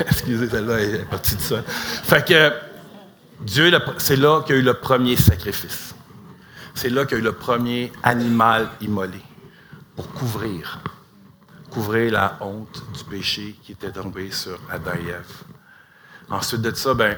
Excusez, 0.08 0.48
celle-là 0.48 0.80
est 0.80 1.04
partie 1.10 1.36
de 1.36 1.42
ça. 1.42 1.62
Fait 1.62 2.26
que 2.26 2.52
Dieu, 3.42 3.70
c'est 3.98 4.16
là 4.16 4.40
qu'il 4.40 4.54
y 4.54 4.58
a 4.58 4.62
eu 4.62 4.64
le 4.64 4.72
premier 4.72 5.16
sacrifice. 5.16 5.94
C'est 6.74 6.88
là 6.88 7.04
qu'il 7.04 7.18
y 7.18 7.20
a 7.20 7.22
eu 7.22 7.24
le 7.24 7.32
premier 7.32 7.92
animal 8.02 8.70
immolé 8.80 9.20
pour 9.94 10.10
couvrir. 10.12 10.80
Couvrir 11.70 12.12
la 12.12 12.38
honte 12.40 12.82
du 12.96 13.04
péché 13.04 13.56
qui 13.62 13.72
était 13.72 13.92
tombé 13.92 14.30
sur 14.30 14.58
Adam 14.70 14.92
et 15.06 15.10
Ève. 15.10 15.55
Ensuite 16.30 16.62
de 16.62 16.74
ça, 16.74 16.94
ben, 16.94 17.16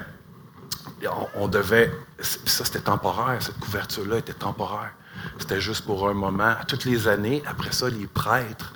on, 1.35 1.47
devait. 1.47 1.91
Ça, 2.19 2.65
c'était 2.65 2.79
temporaire. 2.79 3.41
Cette 3.41 3.59
couverture-là 3.59 4.17
était 4.17 4.33
temporaire. 4.33 4.91
C'était 5.39 5.61
juste 5.61 5.85
pour 5.85 6.07
un 6.07 6.13
moment. 6.13 6.53
Toutes 6.67 6.85
les 6.85 7.07
années, 7.07 7.41
après 7.47 7.71
ça, 7.71 7.89
les 7.89 8.07
prêtres, 8.07 8.73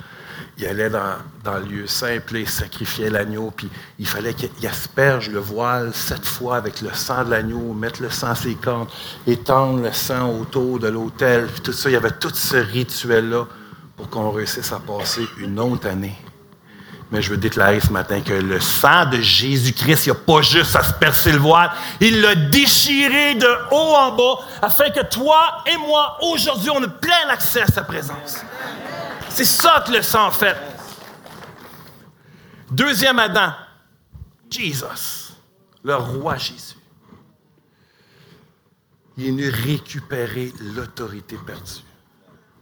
ils 0.58 0.66
allaient 0.66 0.90
dans, 0.90 1.16
dans 1.44 1.58
le 1.58 1.66
lieu 1.66 1.86
puis 2.26 2.42
ils 2.42 2.50
sacrifiaient 2.50 3.10
l'agneau, 3.10 3.52
puis 3.56 3.70
il 4.00 4.08
fallait 4.08 4.34
qu'ils 4.34 4.68
aspergent 4.68 5.30
le 5.30 5.40
voile 5.40 5.94
sept 5.94 6.26
fois 6.26 6.58
avec 6.58 6.82
le 6.82 6.92
sang 6.94 7.24
de 7.24 7.30
l'agneau, 7.30 7.74
mettre 7.74 8.02
le 8.02 8.10
sang 8.10 8.30
à 8.30 8.36
ses 8.36 8.56
cornes, 8.56 8.88
étendre 9.26 9.82
le 9.82 9.92
sang 9.92 10.30
autour 10.32 10.80
de 10.80 10.88
l'autel, 10.88 11.48
puis 11.48 11.62
tout 11.62 11.74
ça. 11.74 11.90
Il 11.90 11.94
y 11.94 11.98
avait 11.98 12.12
tout 12.12 12.34
ce 12.34 12.58
rituel-là 12.58 13.46
pour 13.96 14.10
qu'on 14.10 14.32
réussisse 14.32 14.72
à 14.72 14.80
passer 14.80 15.28
une 15.38 15.60
autre 15.60 15.88
année 15.88 16.18
mais 17.14 17.22
je 17.22 17.30
veux 17.30 17.38
déclarer 17.38 17.80
ce 17.80 17.92
matin 17.92 18.22
que 18.22 18.34
le 18.34 18.60
sang 18.60 19.06
de 19.06 19.22
Jésus-Christ, 19.22 20.08
il 20.08 20.14
n'a 20.14 20.16
pas 20.16 20.42
juste 20.42 20.76
à 20.76 20.82
se 20.82 20.94
percer 20.94 21.32
le 21.32 21.38
voile, 21.38 21.70
il 22.02 22.20
l'a 22.22 22.34
déchiré 22.34 23.36
de 23.36 23.48
haut 23.70 23.96
en 23.96 24.16
bas, 24.16 24.44
afin 24.64 24.90
que 24.90 25.06
toi 25.06 25.64
et 25.72 25.78
moi, 25.78 26.18
aujourd'hui, 26.24 26.72
on 26.72 26.84
ait 26.84 27.00
plein 27.00 27.30
accès 27.30 27.62
à 27.62 27.68
sa 27.68 27.84
présence. 27.84 28.42
C'est 29.30 29.46
ça 29.46 29.84
que 29.86 29.92
le 29.92 30.02
sang 30.02 30.32
fait. 30.32 30.58
Deuxième 32.72 33.20
Adam, 33.20 33.54
Jesus, 34.50 35.36
le 35.84 35.96
roi 35.96 36.38
Jésus. 36.38 36.78
Il 39.18 39.28
est 39.28 39.30
venu 39.30 39.50
récupérer 39.50 40.52
l'autorité 40.60 41.38
perdue 41.46 41.84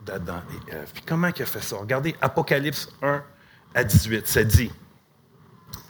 d'Adam 0.05 0.41
et 0.51 0.73
Ève. 0.73 0.89
Puis 0.93 1.03
comment 1.07 1.29
il 1.33 1.41
a 1.41 1.45
fait 1.45 1.63
ça? 1.63 1.77
Regardez 1.77 2.17
Apocalypse 2.19 2.89
1, 3.01 3.23
à 3.73 3.83
18, 3.83 4.27
ça 4.27 4.43
dit, 4.43 4.71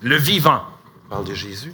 le 0.02 0.16
vivant, 0.16 0.62
parle 1.10 1.26
de 1.26 1.34
Jésus, 1.34 1.74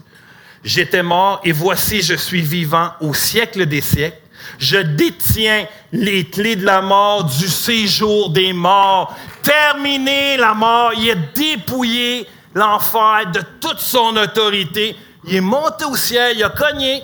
j'étais 0.64 1.04
mort 1.04 1.42
et 1.44 1.52
voici 1.52 2.02
je 2.02 2.16
suis 2.16 2.42
vivant 2.42 2.92
au 3.02 3.14
siècle 3.14 3.66
des 3.66 3.82
siècles. 3.82 4.22
Je 4.60 4.78
détiens 4.78 5.66
les 5.92 6.26
clés 6.26 6.56
de 6.56 6.66
la 6.66 6.82
mort, 6.82 7.26
du 7.26 7.48
séjour 7.48 8.30
des 8.30 8.54
morts. 8.54 9.16
Terminé 9.44 10.38
la 10.38 10.54
mort, 10.54 10.94
il 10.96 11.12
a 11.12 11.16
dépouillé 11.16 12.28
l'enfer 12.54 13.32
de 13.34 13.42
toute 13.60 13.80
son 13.80 14.16
autorité. 14.16 14.96
Il 15.26 15.36
est 15.36 15.42
monté 15.42 15.86
au 15.86 15.96
ciel, 15.96 16.38
il 16.38 16.44
a 16.44 16.50
cogné. 16.50 17.04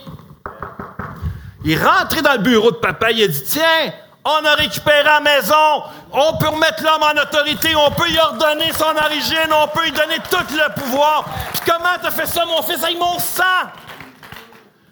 Il 1.65 1.72
est 1.72 1.83
rentré 1.83 2.22
dans 2.22 2.33
le 2.33 2.39
bureau 2.39 2.72
de 2.72 2.77
papa, 2.77 3.12
il 3.12 3.24
a 3.24 3.27
dit, 3.27 3.43
tiens, 3.43 3.93
on 4.25 4.45
a 4.45 4.55
récupéré 4.55 5.03
la 5.03 5.19
maison. 5.19 5.83
On 6.11 6.37
peut 6.37 6.47
remettre 6.47 6.83
l'homme 6.83 7.03
en 7.03 7.21
autorité. 7.21 7.75
On 7.75 7.91
peut 7.91 8.09
y 8.09 8.17
ordonner 8.17 8.71
son 8.71 8.95
origine. 8.95 9.51
On 9.51 9.67
peut 9.67 9.83
lui 9.83 9.91
donner 9.91 10.17
tout 10.29 10.55
le 10.55 10.73
pouvoir. 10.81 11.25
Puis 11.53 11.61
comment 11.65 11.97
t'as 12.01 12.11
fait 12.11 12.25
ça, 12.25 12.45
mon 12.45 12.61
fils, 12.61 12.83
avec 12.83 12.97
mon 12.97 13.19
sang? 13.19 13.43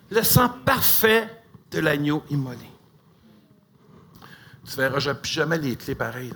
Le 0.10 0.24
sang 0.24 0.50
parfait 0.66 1.30
de 1.72 1.80
l'agneau 1.80 2.24
immolé. 2.30 2.70
Tu 4.70 4.76
verras 4.76 5.00
jamais 5.24 5.58
les 5.58 5.76
clés 5.76 5.96
pareilles. 5.96 6.34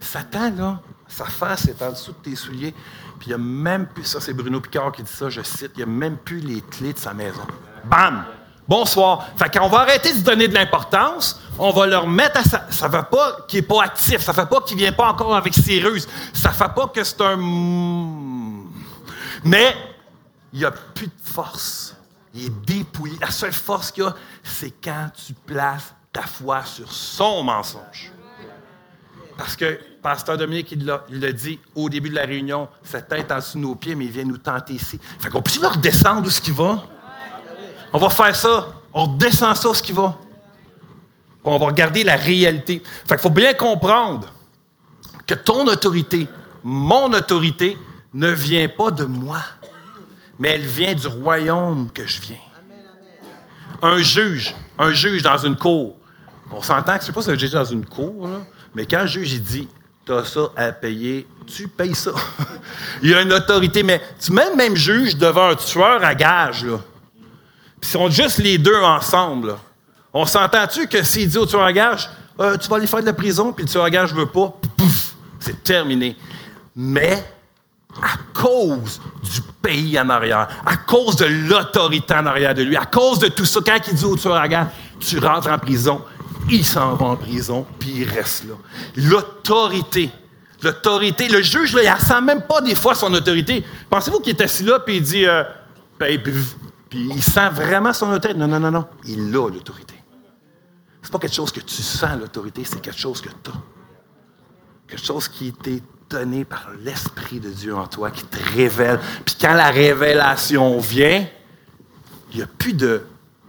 Satan, 0.00 0.52
là, 0.56 0.80
sa 1.08 1.24
face 1.24 1.66
est 1.66 1.80
en 1.82 1.90
dessous 1.90 2.12
de 2.12 2.18
tes 2.18 2.36
souliers. 2.36 2.74
Puis 3.18 3.28
il 3.28 3.28
n'y 3.28 3.34
a 3.34 3.38
même 3.38 3.86
plus, 3.86 4.04
ça 4.04 4.20
c'est 4.20 4.34
Bruno 4.34 4.60
Picard 4.60 4.92
qui 4.92 5.02
dit 5.02 5.10
ça, 5.10 5.30
je 5.30 5.40
cite, 5.42 5.72
il 5.74 5.78
n'y 5.78 5.82
a 5.84 5.86
même 5.86 6.18
plus 6.18 6.40
les 6.40 6.60
clés 6.60 6.92
de 6.92 6.98
sa 6.98 7.14
maison. 7.14 7.46
Bam! 7.84 8.24
Bonsoir. 8.68 9.26
Fait 9.36 9.56
qu'on 9.56 9.68
va 9.68 9.80
arrêter 9.80 10.12
de 10.12 10.20
donner 10.20 10.48
de 10.48 10.54
l'importance. 10.54 11.40
On 11.58 11.70
va 11.70 11.86
leur 11.86 12.06
mettre 12.06 12.40
à 12.40 12.42
ça. 12.42 12.66
Ça 12.70 12.88
ne 12.88 12.92
fait 12.92 13.10
pas 13.10 13.38
qu'il 13.46 13.60
n'est 13.60 13.66
pas 13.66 13.84
actif. 13.84 14.20
Ça 14.20 14.32
ne 14.32 14.36
fait 14.36 14.46
pas 14.46 14.60
qu'il 14.60 14.76
ne 14.76 14.82
vient 14.82 14.92
pas 14.92 15.08
encore 15.08 15.36
avec 15.36 15.54
ses 15.54 15.80
ruses. 15.80 16.08
Ça 16.32 16.50
ne 16.50 16.54
fait 16.54 16.74
pas 16.74 16.88
que 16.88 17.04
c'est 17.04 17.20
un. 17.20 17.36
Mais 19.44 19.76
il 20.52 20.64
a 20.64 20.70
plus 20.70 21.06
de 21.06 21.12
force. 21.22 21.94
Il 22.34 22.46
est 22.46 22.64
dépouillé. 22.66 23.16
La 23.20 23.30
seule 23.30 23.52
force 23.52 23.90
qu'il 23.92 24.04
a, 24.04 24.14
c'est 24.42 24.72
quand 24.82 25.10
tu 25.14 25.32
places 25.32 25.94
ta 26.12 26.22
foi 26.22 26.64
sur 26.64 26.90
son 26.90 27.42
mensonge. 27.44 28.12
Parce 29.38 29.54
que 29.54 29.78
Pasteur 30.02 30.38
Dominique, 30.38 30.72
il 30.72 30.86
l'a 30.86 31.32
dit 31.32 31.60
au 31.74 31.88
début 31.88 32.08
de 32.08 32.14
la 32.14 32.24
réunion, 32.24 32.68
sa 32.82 33.02
tête 33.02 33.30
en 33.30 33.36
dessous 33.36 33.58
de 33.58 33.62
nos 33.62 33.74
pieds, 33.74 33.94
mais 33.94 34.06
il 34.06 34.10
vient 34.10 34.24
nous 34.24 34.38
tenter 34.38 34.72
ici. 34.74 34.98
Fait 35.18 35.28
qu'on 35.28 35.42
peut 35.42 35.50
leur 35.60 35.74
redescendre 35.74 36.26
où 36.26 36.30
ce 36.30 36.40
qu'il 36.40 36.54
va? 36.54 36.82
On 37.96 37.98
va 37.98 38.10
faire 38.10 38.36
ça. 38.36 38.68
On 38.92 39.06
descend 39.06 39.56
ça, 39.56 39.72
ce 39.72 39.82
qui 39.82 39.92
va. 39.92 40.18
On 41.42 41.56
va 41.56 41.64
regarder 41.64 42.04
la 42.04 42.16
réalité. 42.16 42.82
Fait 43.08 43.14
qu'il 43.14 43.22
faut 43.22 43.30
bien 43.30 43.54
comprendre 43.54 44.30
que 45.26 45.32
ton 45.32 45.66
autorité, 45.66 46.28
mon 46.62 47.10
autorité, 47.14 47.78
ne 48.12 48.28
vient 48.28 48.68
pas 48.68 48.90
de 48.90 49.06
moi, 49.06 49.38
mais 50.38 50.50
elle 50.50 50.66
vient 50.66 50.92
du 50.92 51.06
royaume 51.06 51.90
que 51.90 52.06
je 52.06 52.20
viens. 52.20 52.36
Un 53.80 53.96
juge, 53.96 54.54
un 54.78 54.92
juge 54.92 55.22
dans 55.22 55.38
une 55.38 55.56
cour. 55.56 55.96
On 56.50 56.60
s'entend 56.60 56.98
que 56.98 57.04
c'est 57.04 57.12
pas 57.12 57.30
un 57.30 57.38
juge 57.38 57.52
dans 57.52 57.64
une 57.64 57.86
cour, 57.86 58.28
mais 58.74 58.84
quand 58.84 59.00
le 59.00 59.06
juge 59.06 59.32
il 59.32 59.42
dit 59.42 59.68
tu 60.04 60.12
as 60.12 60.24
ça 60.26 60.50
à 60.54 60.70
payer, 60.70 61.26
tu 61.46 61.66
payes 61.66 61.94
ça. 61.94 62.12
il 63.02 63.08
y 63.08 63.14
a 63.14 63.22
une 63.22 63.32
autorité, 63.32 63.82
mais 63.82 64.02
tu 64.20 64.32
mets 64.32 64.50
le 64.50 64.56
même 64.56 64.76
juge 64.76 65.16
devant 65.16 65.48
un 65.48 65.54
tueur 65.54 66.04
à 66.04 66.14
gage, 66.14 66.66
là. 66.66 66.78
Puis 67.80 67.90
sont 67.90 68.10
juste 68.10 68.38
les 68.38 68.58
deux 68.58 68.80
ensemble. 68.80 69.56
On 70.12 70.24
s'entend-tu 70.24 70.86
que 70.88 71.02
s'il 71.02 71.28
dit 71.28 71.38
au 71.38 71.46
tueur 71.46 71.62
à 71.62 71.72
gage, 71.72 72.08
euh, 72.40 72.56
tu 72.56 72.68
vas 72.68 72.76
aller 72.76 72.86
faire 72.86 73.00
de 73.00 73.06
la 73.06 73.12
prison, 73.12 73.52
puis 73.52 73.64
le 73.64 73.70
tueur 73.70 73.84
à 73.84 73.90
gage 73.90 74.14
veut 74.14 74.26
pas, 74.26 74.54
pouf, 74.76 75.14
c'est 75.38 75.62
terminé. 75.62 76.16
Mais 76.74 77.24
à 78.02 78.16
cause 78.32 79.00
du 79.22 79.40
pays 79.62 79.98
en 79.98 80.08
arrière, 80.08 80.48
à 80.64 80.76
cause 80.76 81.16
de 81.16 81.24
l'autorité 81.24 82.14
en 82.14 82.26
arrière 82.26 82.54
de 82.54 82.62
lui, 82.62 82.76
à 82.76 82.84
cause 82.84 83.18
de 83.18 83.28
tout 83.28 83.44
ça, 83.44 83.60
quand 83.64 83.78
il 83.88 83.94
dit 83.94 84.04
au 84.04 84.16
tueur 84.16 84.36
à 84.36 84.48
gage, 84.48 84.66
tu 85.00 85.18
rentres 85.18 85.48
en 85.48 85.58
prison, 85.58 86.02
il 86.50 86.64
s'en 86.64 86.94
va 86.94 87.06
en 87.06 87.16
prison, 87.16 87.66
puis 87.78 87.92
il 87.96 88.08
reste 88.08 88.44
là. 88.44 88.54
L'autorité. 88.96 90.10
L'autorité. 90.62 91.28
Le 91.28 91.42
juge, 91.42 91.74
là, 91.74 91.82
il 91.82 91.90
ne 91.90 92.06
sent 92.06 92.20
même 92.22 92.42
pas 92.42 92.60
des 92.60 92.74
fois 92.74 92.94
son 92.94 93.12
autorité. 93.12 93.64
Pensez-vous 93.90 94.20
qu'il 94.20 94.34
est 94.34 94.40
assis 94.40 94.64
là, 94.64 94.78
puis 94.78 94.96
il 94.96 95.02
dit, 95.02 95.26
euh, 95.26 95.42
ben, 95.98 96.18
il 96.96 97.22
sent 97.22 97.48
vraiment 97.50 97.92
son 97.92 98.10
autorité. 98.10 98.38
Non, 98.38 98.48
non, 98.48 98.60
non, 98.60 98.70
non. 98.70 98.86
Il 99.04 99.28
a 99.34 99.48
l'autorité. 99.48 99.94
C'est 101.02 101.12
pas 101.12 101.18
quelque 101.18 101.34
chose 101.34 101.52
que 101.52 101.60
tu 101.60 101.82
sens, 101.82 102.18
l'autorité, 102.18 102.64
c'est 102.64 102.80
quelque 102.80 102.98
chose 102.98 103.20
que 103.20 103.28
tu 103.28 103.50
as. 103.50 103.54
Quelque 104.88 105.04
chose 105.04 105.28
qui 105.28 105.52
t'est 105.52 105.82
donné 106.10 106.44
par 106.44 106.70
l'Esprit 106.82 107.40
de 107.40 107.50
Dieu 107.50 107.76
en 107.76 107.86
toi, 107.86 108.10
qui 108.10 108.24
te 108.24 108.38
révèle. 108.54 108.98
Puis 109.24 109.36
quand 109.40 109.54
la 109.54 109.70
révélation 109.70 110.78
vient, 110.78 111.26
il 112.32 112.38
n'y 112.38 112.42
a 112.42 112.46
plus 112.46 112.72
de 112.72 113.04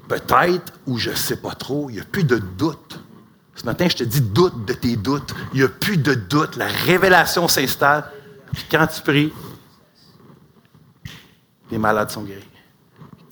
peut-être 0.07 0.73
ou 0.85 0.97
je 0.97 1.09
ne 1.09 1.15
sais 1.15 1.37
pas 1.37 1.53
trop, 1.53 1.89
il 1.89 1.93
n'y 1.93 1.99
a 1.99 2.05
plus 2.05 2.23
de 2.23 2.37
doute. 2.37 2.99
Ce 3.55 3.65
matin, 3.65 3.87
je 3.89 3.97
te 3.97 4.03
dis 4.03 4.21
doute 4.21 4.65
de 4.65 4.73
tes 4.73 4.95
doutes. 4.95 5.33
Il 5.53 5.59
n'y 5.59 5.65
a 5.65 5.69
plus 5.69 5.97
de 5.97 6.13
doute. 6.13 6.57
La 6.57 6.67
révélation 6.67 7.47
s'installe. 7.47 8.03
Puis 8.53 8.65
quand 8.69 8.85
tu 8.85 9.01
pries, 9.01 9.33
les 11.71 11.79
malades 11.79 12.11
sont 12.11 12.21
guéris. 12.21 12.43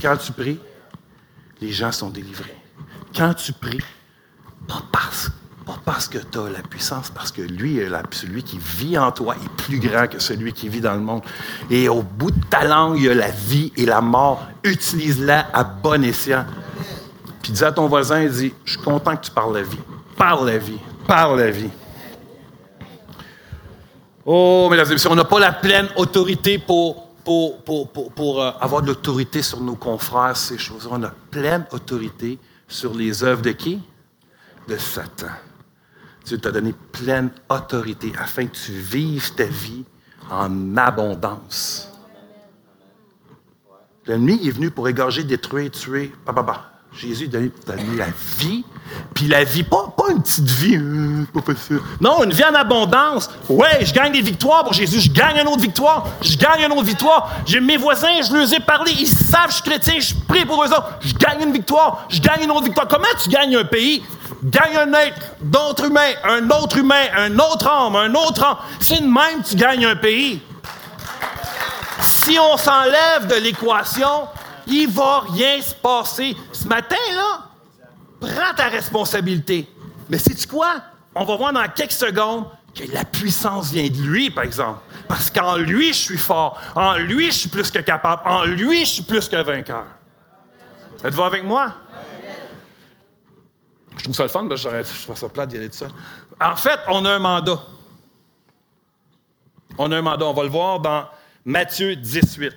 Quand 0.02 0.18
tu 0.18 0.32
pries, 0.32 0.60
les 1.62 1.72
gens 1.72 1.92
sont 1.92 2.10
délivrés. 2.10 2.56
Quand 3.16 3.34
tu 3.34 3.54
pries, 3.54 3.82
pas 4.68 4.84
parce, 4.92 6.08
que 6.08 6.18
tu 6.18 6.38
as 6.38 6.50
la 6.50 6.62
puissance, 6.62 7.10
parce 7.10 7.32
que 7.32 7.42
lui, 7.42 7.80
celui 8.12 8.44
qui 8.44 8.60
vit 8.60 8.98
en 8.98 9.12
toi 9.12 9.36
est 9.36 9.64
plus 9.64 9.80
grand 9.80 10.08
que 10.08 10.20
celui 10.20 10.54
qui 10.54 10.70
vit 10.70 10.82
dans 10.82 10.94
le 10.94 11.00
monde. 11.00 11.22
Et 11.70 11.90
au 11.90 12.02
bout 12.02 12.32
de 12.32 12.46
ta 12.50 12.66
langue, 12.66 12.98
il 12.98 13.06
y 13.06 13.10
a 13.10 13.16
la 13.16 13.32
vie 13.32 13.72
et 13.76 13.86
la 13.86 14.02
mort. 14.02 14.46
Utilise-la 14.64 15.48
à 15.54 15.64
bon 15.64 16.04
escient. 16.04 16.46
Puis 17.42 17.52
dis 17.52 17.64
à 17.64 17.72
ton 17.72 17.88
voisin, 17.88 18.26
dis, 18.26 18.54
je 18.64 18.72
suis 18.72 18.82
content 18.82 19.16
que 19.16 19.26
tu 19.26 19.32
parles 19.32 19.56
la 19.56 19.64
vie. 19.64 19.80
Parle 20.18 20.48
la 20.48 20.58
vie. 20.58 20.80
Parle 21.08 21.40
la 21.40 21.52
vie. 21.52 21.70
Oh, 24.26 24.68
mesdames 24.72 24.88
et 24.88 24.94
messieurs, 24.94 25.12
on 25.12 25.16
n'a 25.16 25.26
pas 25.26 25.40
la 25.40 25.52
pleine 25.52 25.88
autorité 25.96 26.58
pour 26.58 27.05
pour, 27.26 27.64
pour, 27.64 27.92
pour, 28.12 28.42
euh, 28.42 28.52
avoir 28.62 28.82
de 28.84 28.88
l'autorité 28.88 29.42
sur 29.42 29.60
nos 29.60 29.76
confrères, 29.76 30.38
ces 30.38 30.58
choses. 30.58 30.88
On 30.90 31.04
a 31.04 31.12
pleine 31.32 31.66
autorité 31.72 32.40
sur 32.68 32.94
les 32.94 33.24
œuvres 33.24 33.42
de 33.42 33.52
qui? 33.52 33.82
De 34.68 34.78
Satan. 34.78 35.28
Dieu 36.24 36.38
t'a 36.38 36.52
donné 36.52 36.74
pleine 36.92 37.32
autorité 37.50 38.14
afin 38.18 38.46
que 38.46 38.56
tu 38.56 38.72
vives 38.72 39.34
ta 39.34 39.46
vie 39.46 39.84
en 40.30 40.78
abondance. 40.78 41.92
L'ennemi 44.08 44.48
est 44.48 44.52
venu 44.52 44.72
pour 44.72 44.88
égorger, 44.88 45.24
détruire, 45.24 45.72
tuer. 45.72 46.12
Bah, 46.26 46.34
bah. 46.34 46.75
Jésus 46.98 47.26
a 47.26 47.28
donné, 47.28 47.52
la 47.98 48.06
vie, 48.38 48.64
puis 49.14 49.28
la 49.28 49.44
vie, 49.44 49.64
pas, 49.64 49.94
pas 49.98 50.12
une 50.12 50.22
petite 50.22 50.50
vie, 50.50 50.78
euh, 50.78 51.26
pas 51.34 51.42
possible. 51.42 51.82
Non, 52.00 52.24
une 52.24 52.32
vie 52.32 52.44
en 52.46 52.54
abondance. 52.54 53.30
Ouais, 53.50 53.84
je 53.84 53.94
gagne 53.94 54.14
des 54.14 54.22
victoires 54.22 54.64
pour 54.64 54.72
Jésus, 54.72 55.02
je 55.02 55.12
gagne 55.12 55.38
une 55.42 55.48
autre 55.48 55.60
victoire, 55.60 56.08
je 56.22 56.38
gagne 56.38 56.62
une 56.66 56.72
autre 56.72 56.86
victoire. 56.86 57.32
J'ai 57.46 57.60
mes 57.60 57.76
voisins, 57.76 58.22
je 58.22 58.34
leur 58.34 58.54
ai 58.54 58.60
parlé, 58.62 58.94
ils 58.98 59.08
savent 59.08 59.48
que 59.48 59.52
je 59.52 59.56
suis 59.56 59.64
chrétien, 59.64 60.00
je 60.00 60.16
prie 60.28 60.46
pour 60.46 60.64
eux 60.64 60.68
autres, 60.68 60.98
je 61.02 61.14
gagne 61.16 61.42
une 61.42 61.52
victoire, 61.52 62.06
je 62.10 62.22
gagne 62.22 62.44
une 62.44 62.52
autre 62.52 62.64
victoire. 62.64 62.88
Comment 62.88 63.04
tu 63.22 63.30
gagnes 63.30 63.58
un 63.58 63.66
pays? 63.66 64.02
Gagne 64.44 64.78
un 64.78 64.94
être, 64.94 65.36
d'autres 65.42 65.86
humains, 65.86 66.14
un 66.24 66.50
autre 66.50 66.78
humain, 66.78 67.06
un 67.18 67.38
autre 67.40 67.70
homme, 67.70 67.96
un 67.98 68.14
autre 68.14 68.46
homme. 68.48 68.58
C'est 68.80 69.02
de 69.02 69.08
même 69.08 69.42
que 69.44 69.50
tu 69.50 69.56
gagnes 69.56 69.86
un 69.86 69.96
pays. 69.96 70.42
Si 72.00 72.38
on 72.40 72.56
s'enlève 72.56 73.28
de 73.28 73.36
l'équation, 73.36 74.28
il 74.68 74.88
va 74.90 75.22
rien 75.22 75.62
se 75.62 75.74
passer. 75.76 76.36
Ce 76.52 76.68
matin, 76.68 76.96
là, 77.14 77.50
prends 78.20 78.56
ta 78.56 78.68
responsabilité. 78.68 79.68
Mais 80.10 80.18
sais-tu 80.18 80.48
quoi? 80.48 80.82
On 81.14 81.24
va 81.24 81.36
voir 81.36 81.54
dans 81.54 81.68
quelques 81.70 81.92
secondes 81.92 82.46
que 82.74 82.84
la 82.92 83.06
puissance 83.06 83.72
vient 83.72 83.88
de 83.88 84.02
lui, 84.02 84.30
par 84.30 84.44
exemple. 84.44 84.80
Parce 85.08 85.30
qu'en 85.30 85.56
lui, 85.56 85.90
je 85.90 86.00
suis 86.00 86.18
fort. 86.18 86.60
En 86.76 86.96
lui, 86.96 87.28
je 87.28 87.38
suis 87.38 87.50
plus 87.50 87.72
que 87.72 87.80
capable. 87.80 88.22
En 88.26 88.44
lui, 88.44 88.82
je 88.82 88.94
suis 88.96 89.04
plus 89.04 89.30
que 89.30 89.42
vainqueur. 89.42 89.86
Êtes-vous 91.04 91.24
avec 91.24 91.44
moi? 91.44 91.74
Je 93.98 94.04
trouve 94.04 94.16
ça 94.16 94.24
le 94.24 94.30
fun, 94.30 94.48
je 94.54 95.04
trouve 95.04 95.16
ça 95.16 95.30
plat 95.30 95.46
d'y 95.46 95.56
aller 95.56 95.70
de 95.70 95.74
ça. 95.74 95.88
En 96.42 96.56
fait, 96.56 96.80
on 96.90 97.06
a 97.06 97.12
un 97.12 97.20
mandat. 97.20 97.60
On 99.78 99.92
a 99.92 99.98
un 99.98 100.02
mandat. 100.02 100.26
On 100.26 100.34
va 100.34 100.44
le 100.44 100.50
voir 100.50 100.80
dans 100.80 101.06
Matthieu 101.46 101.96
18. 101.96 102.54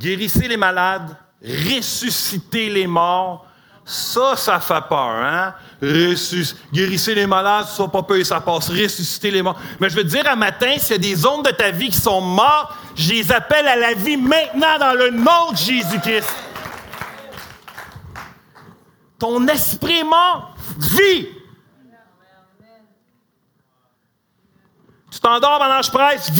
Guérissez 0.00 0.48
les 0.48 0.56
malades, 0.56 1.14
ressuscitez 1.44 2.70
les 2.70 2.86
morts. 2.86 3.46
Ça, 3.84 4.34
ça 4.34 4.58
fait 4.58 4.80
peur, 4.88 4.98
hein? 4.98 5.54
guérissez 6.72 7.14
les 7.14 7.26
malades, 7.26 7.66
ça 7.66 7.86
pas 7.86 8.02
peur, 8.02 8.24
ça 8.24 8.40
passe. 8.40 8.70
Ressusciter 8.70 9.30
les 9.30 9.42
morts. 9.42 9.60
Mais 9.78 9.90
je 9.90 9.96
veux 9.96 10.04
te 10.04 10.08
dire, 10.08 10.26
un 10.26 10.36
matin, 10.36 10.78
s'il 10.78 10.92
y 10.92 10.94
a 10.94 10.98
des 10.98 11.16
zones 11.16 11.42
de 11.42 11.50
ta 11.50 11.70
vie 11.70 11.90
qui 11.90 11.98
sont 11.98 12.22
mortes, 12.22 12.72
je 12.94 13.12
les 13.12 13.30
appelle 13.30 13.68
à 13.68 13.76
la 13.76 13.92
vie 13.92 14.16
maintenant 14.16 14.78
dans 14.78 14.94
le 14.94 15.10
nom 15.10 15.52
de 15.52 15.56
Jésus-Christ. 15.56 16.32
Ton 19.18 19.46
esprit 19.48 20.02
mort 20.02 20.54
vit. 20.78 21.28
Tu 25.10 25.20
t'endors 25.20 25.58
pendant 25.58 25.80
que 25.80 25.86
je 25.86 25.90
presse. 25.90 26.32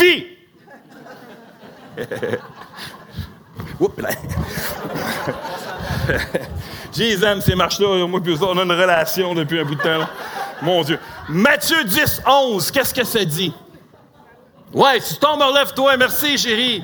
Oups, 3.81 4.03
là. 4.03 4.11
J'ai 6.93 7.25
aime 7.25 7.41
ces 7.41 7.55
marches-là. 7.55 8.07
Moi, 8.07 8.21
puis 8.21 8.37
on 8.41 8.59
a 8.59 8.63
une 8.63 8.73
relation 8.73 9.35
depuis 9.35 9.61
un 9.61 9.65
bout 9.65 9.75
de 9.75 9.83
temps. 9.83 10.07
Mon 10.63 10.83
Dieu. 10.83 10.99
Matthieu 11.29 11.83
10, 11.85 12.23
11, 12.27 12.71
qu'est-ce 12.71 12.93
que 12.93 13.05
ça 13.05 13.25
dit? 13.25 13.55
Ouais, 14.73 15.01
tu 15.01 15.15
tombes, 15.17 15.41
relève-toi. 15.41 15.97
Merci, 15.97 16.37
chérie. 16.37 16.83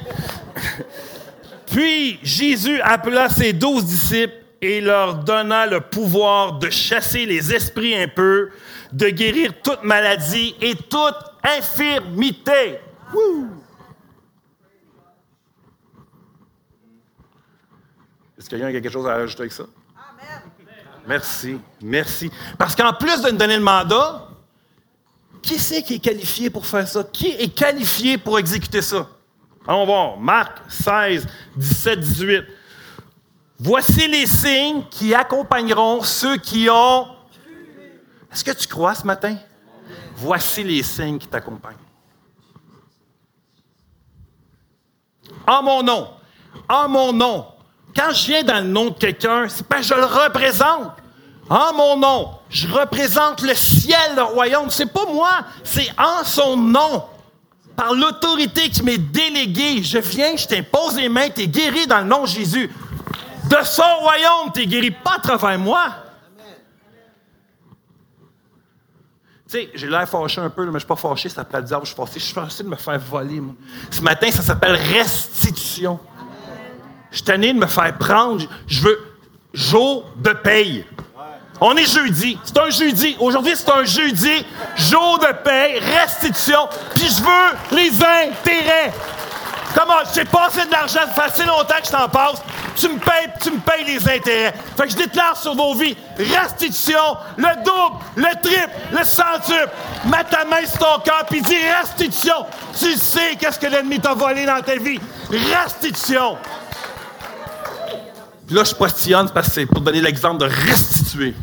Puis 1.67 2.19
Jésus 2.23 2.81
appela 2.81 3.29
ses 3.29 3.53
douze 3.53 3.85
disciples 3.85 4.35
et 4.62 4.81
leur 4.81 5.17
donna 5.17 5.67
le 5.67 5.81
pouvoir 5.81 6.55
de 6.55 6.71
chasser 6.71 7.26
les 7.26 7.53
esprits 7.53 7.95
impurs, 7.95 8.49
de 8.93 9.09
guérir 9.09 9.53
toute 9.62 9.83
maladie 9.85 10.57
et 10.61 10.75
toute 10.75 11.17
infirmité. 11.45 12.81
Est-ce 18.47 18.55
qu'il 18.55 18.61
y 18.61 18.62
a 18.62 18.71
quelque 18.71 18.93
chose 18.93 19.09
à 19.09 19.17
rajouter 19.17 19.41
avec 19.41 19.53
ça? 19.53 19.65
Merci, 21.05 21.59
merci. 21.83 22.31
Parce 22.57 22.76
qu'en 22.76 22.93
plus 22.93 23.21
de 23.21 23.31
nous 23.31 23.37
donner 23.37 23.57
le 23.57 23.62
mandat, 23.62 24.29
qui 25.43 25.59
c'est 25.59 25.83
qui 25.83 25.95
est 25.95 25.99
qualifié 25.99 26.49
pour 26.49 26.65
faire 26.65 26.87
ça? 26.87 27.03
Qui 27.03 27.33
est 27.33 27.53
qualifié 27.53 28.19
pour 28.19 28.38
exécuter 28.38 28.83
ça? 28.83 29.09
Allons 29.67 29.85
voir. 29.85 30.17
Marc 30.17 30.59
16, 30.69 31.26
17, 31.57 31.99
18. 31.99 32.45
Voici 33.59 34.07
les 34.07 34.26
signes 34.26 34.85
qui 34.93 35.12
accompagneront 35.12 36.05
ceux 36.05 36.37
qui 36.37 36.69
ont. 36.71 37.09
Est-ce 38.31 38.45
que 38.45 38.53
tu 38.53 38.69
crois 38.69 38.95
ce 38.95 39.05
matin? 39.05 39.37
Voici 40.15 40.62
les 40.62 40.85
signes 40.85 41.19
qui 41.19 41.26
t'accompagnent. 41.26 41.75
En 45.49 45.64
mon 45.64 45.83
nom, 45.83 46.11
en 46.68 46.88
mon 46.88 47.12
nom, 47.12 47.56
quand 47.96 48.12
je 48.12 48.26
viens 48.26 48.42
dans 48.42 48.62
le 48.62 48.68
nom 48.68 48.87
de 48.87 48.94
quelqu'un, 48.94 49.48
c'est 49.48 49.66
parce 49.66 49.88
que 49.88 49.94
je 49.94 50.00
le 50.00 50.06
représente. 50.06 50.92
En 51.48 51.72
mon 51.74 51.96
nom, 51.96 52.30
je 52.50 52.68
représente 52.68 53.40
le 53.42 53.54
ciel, 53.54 54.14
le 54.16 54.22
royaume. 54.22 54.68
C'est 54.68 54.92
pas 54.92 55.06
moi, 55.06 55.38
c'est 55.64 55.88
en 55.96 56.24
son 56.24 56.56
nom. 56.56 57.04
Par 57.76 57.94
l'autorité 57.94 58.68
qui 58.68 58.82
m'est 58.82 58.98
déléguée, 58.98 59.82
je 59.82 59.98
viens, 59.98 60.37
je 60.37 60.46
t'impose 60.46 60.96
les 60.96 61.09
mains, 61.09 61.28
tu 61.30 61.42
es 61.42 61.46
guéri 61.46 61.87
dans 61.87 61.98
le 61.98 62.06
nom 62.06 62.22
de 62.22 62.28
Jésus. 62.28 62.70
De 63.48 63.56
son 63.64 63.96
royaume, 64.00 64.52
tu 64.52 64.62
es 64.62 64.66
guéri 64.66 64.90
pas 64.90 65.16
à 65.16 65.20
travers 65.20 65.59
moi. 65.59 65.88
Tu 69.48 69.52
sais, 69.59 69.70
j'ai 69.74 69.87
l'air 69.87 70.09
fâché 70.09 70.40
un 70.40 70.50
peu, 70.50 70.66
mais 70.66 70.72
je 70.72 70.78
suis 70.78 70.88
pas 70.88 70.96
fâché, 70.96 71.28
ça 71.28 71.37
s'appelle 71.37 71.62
dire, 71.62 71.78
je 71.82 71.87
suis 71.87 71.94
fâché. 71.94 72.18
Je 72.18 72.24
suis 72.24 72.35
fâché 72.35 72.64
de 72.64 72.68
me 72.68 72.76
faire 72.76 72.98
voler, 72.98 73.40
moi. 73.40 73.54
Ce 73.90 74.00
matin, 74.00 74.30
ça 74.32 74.42
s'appelle 74.42 74.74
restitution. 74.74 76.00
Je 77.11 77.16
suis 77.16 77.25
de 77.25 77.53
me 77.53 77.66
faire 77.66 77.97
prendre. 77.99 78.45
Je 78.66 78.81
veux 78.81 78.99
jour 79.53 80.05
de 80.16 80.31
paye. 80.31 80.85
On 81.61 81.75
est 81.77 81.87
jeudi. 81.87 82.38
C'est 82.45 82.59
un 82.59 82.71
jeudi. 82.71 83.16
Aujourd'hui, 83.19 83.55
c'est 83.57 83.71
un 83.71 83.85
jeudi. 83.85 84.45
Jour 84.77 85.19
de 85.19 85.33
paye, 85.42 85.79
restitution. 85.79 86.69
Puis 86.95 87.07
je 87.09 87.23
veux 87.23 87.77
les 87.77 87.90
intérêts. 87.95 88.92
Comment? 89.75 90.01
J'ai 90.14 90.25
passé 90.25 90.64
de 90.64 90.71
l'argent, 90.71 91.01
ça 91.01 91.09
fait 91.09 91.23
assez 91.23 91.45
longtemps 91.45 91.75
que 91.81 91.87
je 91.87 91.90
t'en 91.90 92.09
passe. 92.09 92.42
Tu 92.77 92.88
me 92.88 92.99
payes, 92.99 93.29
tu 93.42 93.51
me 93.51 93.59
payes 93.59 93.85
les 93.85 94.09
intérêts. 94.09 94.55
Fait 94.77 94.85
que 94.85 94.90
je 94.90 94.97
déclare 94.97 95.37
sur 95.37 95.55
vos 95.55 95.75
vies 95.75 95.97
restitution, 96.16 97.16
le 97.37 97.62
double, 97.62 98.03
le 98.16 98.42
triple, 98.42 98.71
le 98.92 99.05
centuple. 99.05 99.71
Mets 100.07 100.25
ta 100.25 100.45
main 100.45 100.64
sur 100.66 100.79
ton 100.79 101.01
cœur 101.01 101.27
puis 101.29 101.42
dis 101.42 101.57
restitution. 101.79 102.47
Tu 102.79 102.92
sais 102.97 103.37
qu'est-ce 103.38 103.59
que 103.59 103.66
l'ennemi 103.66 104.01
t'a 104.01 104.14
volé 104.14 104.47
dans 104.47 104.62
ta 104.62 104.77
vie. 104.77 105.01
Restitution. 105.31 106.38
Puis 108.46 108.54
là, 108.54 108.64
je 108.64 108.74
postillonne 108.74 109.30
parce 109.30 109.48
que 109.48 109.54
c'est 109.54 109.66
pour 109.66 109.80
donner 109.80 110.00
l'exemple 110.00 110.38
de 110.38 110.44
restituer. 110.46 111.35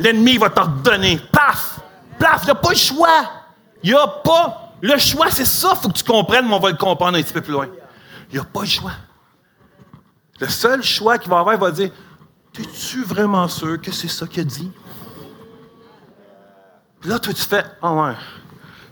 L'ennemi 0.00 0.36
va 0.36 0.50
t'en 0.50 0.66
donner. 0.66 1.20
Paf! 1.32 1.80
Paf! 2.18 2.42
Il 2.42 2.46
n'y 2.46 2.50
a 2.50 2.54
pas 2.56 2.70
le 2.70 2.76
choix. 2.76 3.30
Il 3.82 3.90
n'y 3.90 3.96
a 3.96 4.06
pas 4.06 4.74
le 4.80 4.98
choix. 4.98 5.30
C'est 5.30 5.44
ça, 5.44 5.74
faut 5.74 5.88
que 5.88 5.98
tu 5.98 6.04
comprennes, 6.04 6.46
mais 6.48 6.54
on 6.54 6.60
va 6.60 6.70
le 6.70 6.76
comprendre 6.76 7.16
un 7.16 7.22
petit 7.22 7.32
peu 7.32 7.40
plus 7.40 7.52
loin. 7.52 7.68
Il 8.30 8.34
n'y 8.34 8.40
a 8.40 8.44
pas 8.44 8.62
le 8.62 8.66
choix. 8.66 8.92
Le 10.40 10.48
seul 10.48 10.82
choix 10.82 11.18
qu'il 11.18 11.30
va 11.30 11.40
avoir, 11.40 11.54
il 11.54 11.60
va 11.60 11.70
dire 11.70 11.90
Es-tu 12.58 13.04
vraiment 13.04 13.46
sûr 13.48 13.80
que 13.80 13.92
c'est 13.92 14.08
ça 14.08 14.26
qu'il 14.26 14.42
a 14.42 14.44
dit? 14.44 14.70
Puis 17.00 17.10
là, 17.10 17.18
toi, 17.20 17.32
tu 17.32 17.42
fais 17.42 17.64
Ah 17.80 17.92
ouais. 17.92 18.14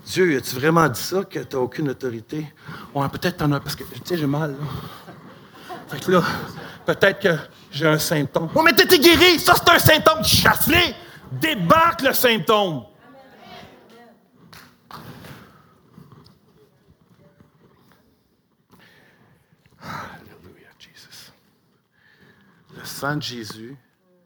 Dieu, 0.07 0.37
as-tu 0.37 0.55
vraiment 0.55 0.89
dit 0.89 1.01
ça, 1.01 1.25
que 1.25 1.41
tu 1.41 1.57
n'as 1.57 1.63
aucune 1.63 1.89
autorité? 1.89 2.47
Ouais, 2.95 3.09
peut-être 3.09 3.39
t'en 3.39 3.51
as, 3.51 3.59
parce 3.59 3.75
que, 3.75 3.83
tu 3.83 4.01
sais, 4.05 4.17
j'ai 4.17 4.27
mal. 4.27 4.53
Là. 4.53 5.06
Fait 5.89 6.01
que 6.05 6.11
là, 6.11 6.23
Peut-être 6.87 7.21
que 7.21 7.37
j'ai 7.73 7.89
un 7.89 7.99
symptôme. 7.99 8.49
Oh, 8.55 8.63
mais 8.63 8.73
t'es 8.73 8.87
guéri! 8.99 9.41
Ça, 9.41 9.55
c'est 9.57 9.69
un 9.69 9.79
symptôme. 9.79 10.25
Chasse-les! 10.25 10.95
Débarque 11.33 12.03
le 12.03 12.13
symptôme. 12.13 12.85
Alléluia, 19.83 20.69
Jésus. 20.79 21.33
Le 22.77 22.85
sang 22.85 23.17
de 23.17 23.23
Jésus 23.23 23.77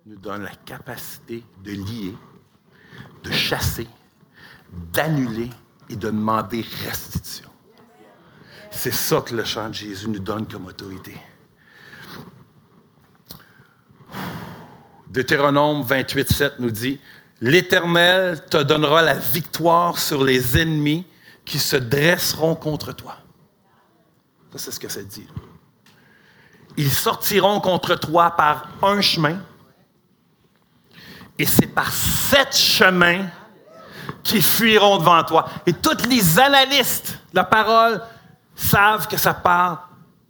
nous 0.05 0.17
donne 0.17 0.43
la 0.43 0.55
capacité 0.67 1.43
de 1.65 1.73
lier, 1.73 2.15
de 3.25 3.31
chasser, 3.31 3.89
d'annuler 4.93 5.49
et 5.89 5.97
de 5.97 6.11
demander 6.11 6.61
restitution. 6.85 7.49
C'est 8.71 8.93
ça 8.93 9.23
que 9.23 9.35
le 9.35 9.47
sang 9.47 9.71
de 9.71 9.75
Jésus 9.75 10.09
nous 10.11 10.19
donne 10.19 10.47
comme 10.47 10.67
autorité. 10.67 11.17
Deutéronome 15.11 15.83
28, 15.83 16.33
7 16.33 16.53
nous 16.61 16.71
dit, 16.71 17.01
L'Éternel 17.41 18.45
te 18.49 18.59
donnera 18.59 19.03
la 19.03 19.15
victoire 19.15 19.99
sur 19.99 20.23
les 20.23 20.57
ennemis 20.57 21.05
qui 21.45 21.59
se 21.59 21.77
dresseront 21.77 22.55
contre 22.55 22.93
toi. 22.93 23.17
Ça, 24.53 24.59
c'est 24.59 24.71
ce 24.71 24.79
que 24.79 24.89
ça 24.89 25.03
dit. 25.03 25.27
Ils 26.77 26.93
sortiront 26.93 27.61
contre 27.61 27.97
toi 27.97 28.31
par 28.37 28.69
un 28.83 29.01
chemin, 29.01 29.39
et 31.37 31.47
c'est 31.47 31.67
par 31.67 31.91
sept 31.91 32.55
chemins 32.57 33.27
qu'ils 34.23 34.45
fuiront 34.45 34.99
devant 34.99 35.25
toi. 35.25 35.49
Et 35.67 35.73
tous 35.73 36.07
les 36.09 36.39
analystes 36.39 37.19
de 37.33 37.37
la 37.37 37.45
parole 37.45 38.01
savent 38.55 39.09
que 39.09 39.17
ça 39.17 39.35
parle 39.35 39.79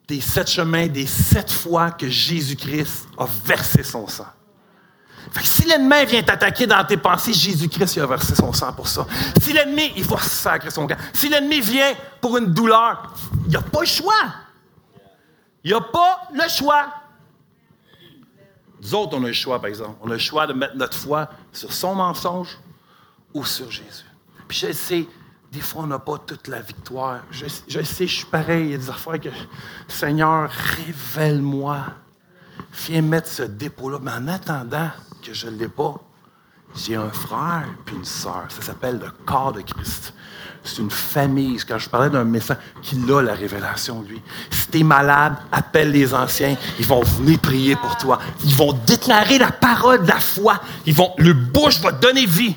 des 0.08 0.22
sept 0.22 0.48
chemins, 0.48 0.86
des 0.86 1.06
sept 1.06 1.50
fois 1.50 1.90
que 1.90 2.08
Jésus-Christ 2.08 3.08
a 3.18 3.26
versé 3.44 3.82
son 3.82 4.06
sang. 4.06 4.26
Fait 5.32 5.42
que 5.42 5.46
si 5.46 5.64
l'ennemi 5.64 6.06
vient 6.06 6.22
t'attaquer 6.22 6.66
dans 6.66 6.84
tes 6.84 6.96
pensées, 6.96 7.32
Jésus-Christ 7.32 7.98
a 7.98 8.06
versé 8.06 8.34
son 8.34 8.52
sang 8.52 8.72
pour 8.72 8.88
ça. 8.88 9.06
Si 9.40 9.52
l'ennemi, 9.52 9.92
il 9.96 10.04
faut 10.04 10.18
sacrer 10.18 10.70
son 10.70 10.86
cœur. 10.86 10.98
Si 11.12 11.28
l'ennemi 11.28 11.60
vient 11.60 11.94
pour 12.20 12.36
une 12.36 12.52
douleur, 12.52 13.14
il 13.44 13.50
n'y 13.50 13.56
a 13.56 13.62
pas 13.62 13.80
le 13.80 13.86
choix. 13.86 14.24
Il 15.62 15.70
n'y 15.70 15.76
a 15.76 15.80
pas 15.80 16.22
le 16.32 16.48
choix. 16.48 16.86
Nous 18.82 18.94
autres, 18.94 19.16
on 19.16 19.24
a 19.24 19.28
le 19.28 19.32
choix, 19.32 19.60
par 19.60 19.68
exemple. 19.68 19.96
On 20.02 20.10
a 20.10 20.14
le 20.14 20.18
choix 20.18 20.46
de 20.46 20.52
mettre 20.52 20.74
notre 20.76 20.96
foi 20.96 21.28
sur 21.52 21.72
son 21.72 21.94
mensonge 21.94 22.58
ou 23.34 23.44
sur 23.44 23.70
Jésus. 23.70 24.04
Puis 24.48 24.58
je 24.58 24.72
sais, 24.72 25.06
Des 25.52 25.60
fois, 25.60 25.82
on 25.82 25.86
n'a 25.88 25.98
pas 25.98 26.18
toute 26.18 26.48
la 26.48 26.60
victoire. 26.60 27.20
Je, 27.30 27.46
je, 27.68 27.82
sais, 27.82 28.06
je 28.06 28.16
suis 28.18 28.26
pareil. 28.26 28.66
Il 28.66 28.70
y 28.70 28.74
a 28.74 28.78
des 28.78 28.90
affaires 28.90 29.20
que, 29.20 29.28
Seigneur, 29.88 30.50
révèle-moi. 30.50 31.86
Viens 32.86 33.02
mettre 33.02 33.28
ce 33.28 33.42
dépôt-là. 33.42 33.98
Mais 34.00 34.12
en 34.12 34.28
attendant 34.28 34.90
que 35.20 35.34
je 35.34 35.46
ne 35.48 35.56
l'ai 35.56 35.68
pas, 35.68 35.94
j'ai 36.74 36.96
un 36.96 37.10
frère 37.10 37.68
puis 37.84 37.96
une 37.96 38.04
sœur. 38.04 38.46
Ça 38.48 38.62
s'appelle 38.62 38.98
le 38.98 39.10
corps 39.24 39.52
de 39.52 39.60
Christ. 39.60 40.14
C'est 40.62 40.78
une 40.82 40.90
famille. 40.90 41.58
Quand 41.66 41.78
je 41.78 41.88
parlais 41.88 42.10
d'un 42.10 42.24
médecin 42.24 42.56
qui 42.82 42.96
a 43.10 43.22
la 43.22 43.34
révélation, 43.34 44.02
lui. 44.02 44.20
Si 44.50 44.68
tu 44.68 44.80
es 44.80 44.82
malade, 44.82 45.34
appelle 45.50 45.90
les 45.90 46.14
anciens. 46.14 46.56
Ils 46.78 46.86
vont 46.86 47.02
venir 47.02 47.38
prier 47.38 47.76
pour 47.76 47.96
toi. 47.96 48.18
Ils 48.44 48.54
vont 48.54 48.72
déclarer 48.86 49.38
la 49.38 49.50
parole 49.50 50.02
de 50.02 50.08
la 50.08 50.20
foi. 50.20 50.60
Ils 50.86 50.94
vont, 50.94 51.12
le 51.18 51.32
bouche 51.32 51.80
va 51.80 51.92
donner 51.92 52.26
vie. 52.26 52.56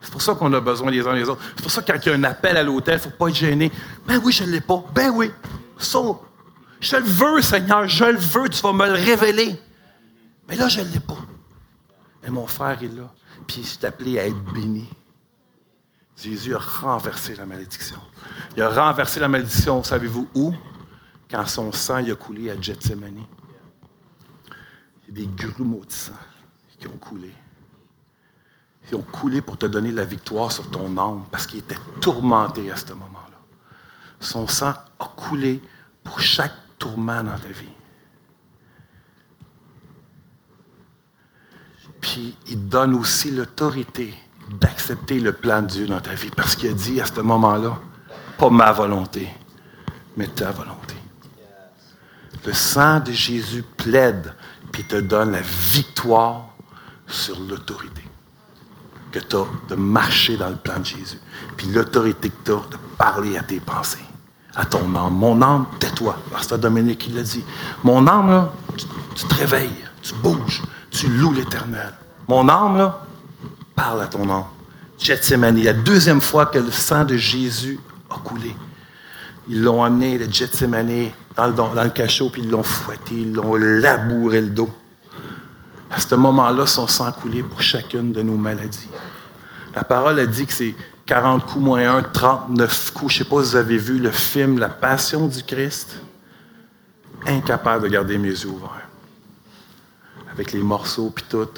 C'est 0.00 0.12
pour 0.12 0.22
ça 0.22 0.34
qu'on 0.34 0.52
a 0.52 0.60
besoin 0.60 0.90
les 0.90 1.06
uns 1.06 1.14
des 1.14 1.28
autres. 1.28 1.42
C'est 1.56 1.62
pour 1.62 1.72
ça 1.72 1.82
que 1.82 1.90
quand 1.90 1.98
il 2.04 2.08
y 2.08 2.12
a 2.12 2.14
un 2.14 2.24
appel 2.24 2.56
à 2.56 2.62
l'hôtel, 2.62 2.94
il 2.94 2.96
ne 2.98 3.10
faut 3.10 3.18
pas 3.18 3.28
être 3.28 3.36
gêné. 3.36 3.72
Ben 4.06 4.20
oui, 4.22 4.32
je 4.32 4.44
ne 4.44 4.50
l'ai 4.50 4.60
pas. 4.60 4.84
Ben 4.94 5.10
oui. 5.10 5.30
Je 6.84 6.96
le 6.96 7.04
veux, 7.04 7.42
Seigneur. 7.42 7.88
Je 7.88 8.04
le 8.04 8.18
veux. 8.18 8.48
Tu 8.48 8.62
vas 8.62 8.72
me 8.72 8.86
le 8.86 8.92
révéler. 8.92 9.58
Mais 10.48 10.56
là, 10.56 10.68
je 10.68 10.80
ne 10.80 10.88
l'ai 10.88 11.00
pas. 11.00 11.18
Mais 12.22 12.30
mon 12.30 12.46
frère 12.46 12.82
est 12.82 12.94
là 12.94 13.12
puis 13.46 13.58
il 13.58 13.66
s'est 13.66 13.84
appelé 13.86 14.18
à 14.18 14.26
être 14.26 14.52
béni. 14.52 14.88
Jésus 16.16 16.54
a 16.54 16.58
renversé 16.58 17.34
la 17.34 17.44
malédiction. 17.44 17.98
Il 18.56 18.62
a 18.62 18.70
renversé 18.70 19.20
la 19.20 19.28
malédiction, 19.28 19.82
savez-vous 19.82 20.28
où? 20.34 20.54
Quand 21.30 21.46
son 21.46 21.72
sang 21.72 21.96
a 21.96 22.14
coulé 22.14 22.50
à 22.50 22.60
Gethsemane. 22.60 23.24
Il 25.08 25.18
y 25.18 25.22
a 25.22 25.26
des 25.26 25.32
grumeaux 25.34 25.84
de 25.84 25.92
sang 25.92 26.12
qui 26.78 26.86
ont 26.86 26.96
coulé. 26.96 27.32
Ils 28.88 28.96
ont 28.96 29.02
coulé 29.02 29.40
pour 29.40 29.56
te 29.56 29.66
donner 29.66 29.90
la 29.90 30.04
victoire 30.04 30.52
sur 30.52 30.70
ton 30.70 30.96
âme 30.98 31.24
parce 31.30 31.46
qu'il 31.46 31.60
était 31.60 31.78
tourmenté 32.00 32.70
à 32.70 32.76
ce 32.76 32.92
moment-là. 32.92 33.38
Son 34.20 34.46
sang 34.46 34.74
a 34.98 35.12
coulé 35.16 35.60
pour 36.04 36.20
chaque 36.20 36.54
dans 36.96 37.38
ta 37.38 37.48
vie. 37.48 37.68
Puis 42.00 42.36
il 42.48 42.68
donne 42.68 42.94
aussi 42.94 43.30
l'autorité 43.30 44.14
d'accepter 44.60 45.20
le 45.20 45.32
plan 45.32 45.62
de 45.62 45.68
Dieu 45.68 45.86
dans 45.86 46.00
ta 46.00 46.14
vie. 46.14 46.30
Parce 46.36 46.54
qu'il 46.54 46.70
a 46.70 46.74
dit 46.74 47.00
à 47.00 47.06
ce 47.06 47.20
moment-là, 47.20 47.78
pas 48.38 48.50
ma 48.50 48.72
volonté, 48.72 49.28
mais 50.16 50.26
ta 50.26 50.50
volonté. 50.50 50.94
Le 52.44 52.52
sang 52.52 53.00
de 53.00 53.12
Jésus 53.12 53.62
plaide, 53.62 54.34
puis 54.70 54.84
te 54.84 54.96
donne 54.96 55.32
la 55.32 55.40
victoire 55.40 56.54
sur 57.06 57.38
l'autorité 57.40 58.02
que 59.12 59.20
tu 59.20 59.36
as 59.36 59.46
de 59.68 59.76
marcher 59.76 60.36
dans 60.36 60.50
le 60.50 60.56
plan 60.56 60.78
de 60.80 60.84
Jésus. 60.84 61.18
Puis 61.56 61.68
l'autorité 61.68 62.28
que 62.28 62.44
tu 62.44 62.52
as 62.52 62.56
de 62.56 62.76
parler 62.98 63.38
à 63.38 63.42
tes 63.42 63.60
pensées, 63.60 64.03
à 64.56 64.64
ton 64.64 64.94
âme. 64.94 65.14
Mon 65.14 65.40
âme, 65.42 65.66
tais-toi. 65.78 66.16
Pasteur 66.30 66.58
Dominique, 66.58 66.98
qui 66.98 67.12
l'a 67.12 67.22
dit. 67.22 67.44
Mon 67.82 68.06
âme, 68.06 68.48
tu, 69.14 69.26
te 69.26 69.34
réveilles, 69.34 69.84
tu 70.02 70.14
bouges, 70.14 70.62
tu 70.90 71.08
loues 71.08 71.32
l'Éternel. 71.32 71.94
Mon 72.28 72.48
âme, 72.48 72.78
là, 72.78 73.04
parle 73.74 74.02
à 74.02 74.06
ton 74.06 74.28
âme. 74.30 74.44
Gethsemane, 74.98 75.62
la 75.62 75.72
deuxième 75.72 76.20
fois 76.20 76.46
que 76.46 76.58
le 76.58 76.70
sang 76.70 77.04
de 77.04 77.16
Jésus 77.16 77.78
a 78.10 78.18
coulé. 78.18 78.54
Ils 79.48 79.62
l'ont 79.62 79.82
amené, 79.82 80.16
le 80.16 80.30
Gethsemane, 80.30 81.10
dans 81.36 81.46
le, 81.48 81.52
dans 81.52 81.82
le 81.82 81.90
cachot, 81.90 82.30
puis 82.30 82.42
ils 82.42 82.50
l'ont 82.50 82.62
fouetté, 82.62 83.14
ils 83.14 83.32
l'ont 83.32 83.56
labouré 83.56 84.40
le 84.40 84.50
dos. 84.50 84.70
À 85.90 86.00
ce 86.00 86.14
moment-là, 86.14 86.66
son 86.66 86.86
sang 86.86 87.12
coulé 87.12 87.42
pour 87.42 87.60
chacune 87.60 88.12
de 88.12 88.22
nos 88.22 88.36
maladies. 88.36 88.88
La 89.74 89.84
parole 89.84 90.18
a 90.20 90.26
dit 90.26 90.46
que 90.46 90.52
c'est 90.52 90.74
40 91.06 91.46
coups 91.46 91.64
moins 91.64 91.96
1, 91.98 92.02
39 92.02 92.92
coups. 92.92 93.12
Je 93.12 93.18
ne 93.20 93.24
sais 93.24 93.30
pas 93.30 93.42
si 93.42 93.50
vous 93.50 93.56
avez 93.56 93.78
vu 93.78 93.98
le 93.98 94.10
film 94.10 94.58
La 94.58 94.68
Passion 94.68 95.26
du 95.26 95.42
Christ. 95.42 96.00
Incapable 97.26 97.84
de 97.84 97.88
garder 97.88 98.18
mes 98.18 98.28
yeux 98.28 98.48
ouverts 98.48 98.84
avec 100.34 100.52
les 100.52 100.62
morceaux 100.62 101.10
puis 101.10 101.24
tout. 101.28 101.48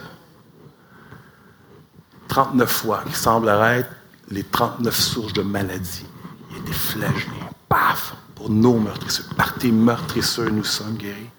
39 2.29 2.71
fois, 2.71 3.05
qui 3.07 3.15
semble 3.15 3.49
être 3.49 3.89
les 4.31 4.43
39 4.43 4.95
sources 4.95 5.33
de 5.33 5.43
maladie. 5.43 6.07
Il 6.51 6.57
y 6.57 6.61
a 6.61 6.63
des 6.65 6.73
flèches, 6.73 7.27
paf, 7.69 8.15
pour 8.35 8.51
nos 8.51 8.79
meurtrisseurs. 8.79 9.27
Par 9.37 9.55
tes 9.55 9.71
meurtrisseurs, 9.71 10.51
nous 10.51 10.65
sommes 10.65 10.97
guéris. 10.97 11.31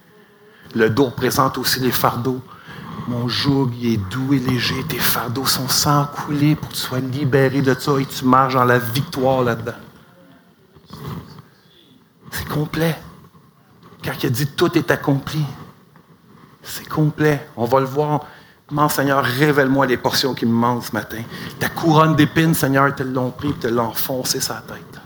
Le 0.73 0.89
dos 0.89 1.05
représente 1.05 1.57
aussi 1.57 1.79
les 1.79 1.91
fardeaux. 1.91 2.41
Mon 3.07 3.27
joug, 3.27 3.71
il 3.79 3.93
est 3.93 3.97
doux 3.97 4.33
et 4.33 4.39
léger. 4.39 4.83
Tes 4.87 4.97
fardeaux 4.97 5.45
sont 5.45 5.67
sans 5.67 6.05
couler 6.05 6.55
pour 6.55 6.69
que 6.69 6.73
tu 6.73 6.79
sois 6.79 6.99
libéré 6.99 7.61
de 7.61 7.73
ça 7.73 7.99
et 7.99 8.05
tu 8.05 8.25
marches 8.25 8.55
dans 8.55 8.65
la 8.65 8.79
victoire 8.79 9.43
là-dedans. 9.43 9.73
C'est 12.31 12.47
complet. 12.47 12.95
Car 14.01 14.15
il 14.21 14.25
a 14.25 14.29
dit 14.29 14.47
tout 14.47 14.77
est 14.77 14.91
accompli. 14.91 15.43
C'est 16.61 16.87
complet. 16.87 17.47
On 17.55 17.65
va 17.65 17.79
le 17.79 17.85
voir. 17.85 18.25
Mon 18.69 18.89
Seigneur, 18.89 19.23
révèle-moi 19.23 19.85
les 19.85 19.95
portions 19.95 20.33
qui 20.33 20.45
me 20.45 20.51
manquent 20.51 20.85
ce 20.85 20.91
matin. 20.91 21.21
Ta 21.57 21.69
couronne 21.69 22.15
d'épines, 22.17 22.53
Seigneur, 22.53 22.93
te 22.93 23.03
l'ont 23.03 23.31
pris 23.31 23.49
et 23.49 23.53
te 23.53 23.67
l'ont 23.67 23.93
foncé 23.93 24.41
sa 24.41 24.55
tête. 24.55 24.99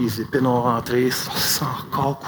Les 0.00 0.20
épines 0.20 0.46
ont 0.46 0.62
rentré, 0.62 1.10
a 1.10 1.64
encore. 1.64 2.20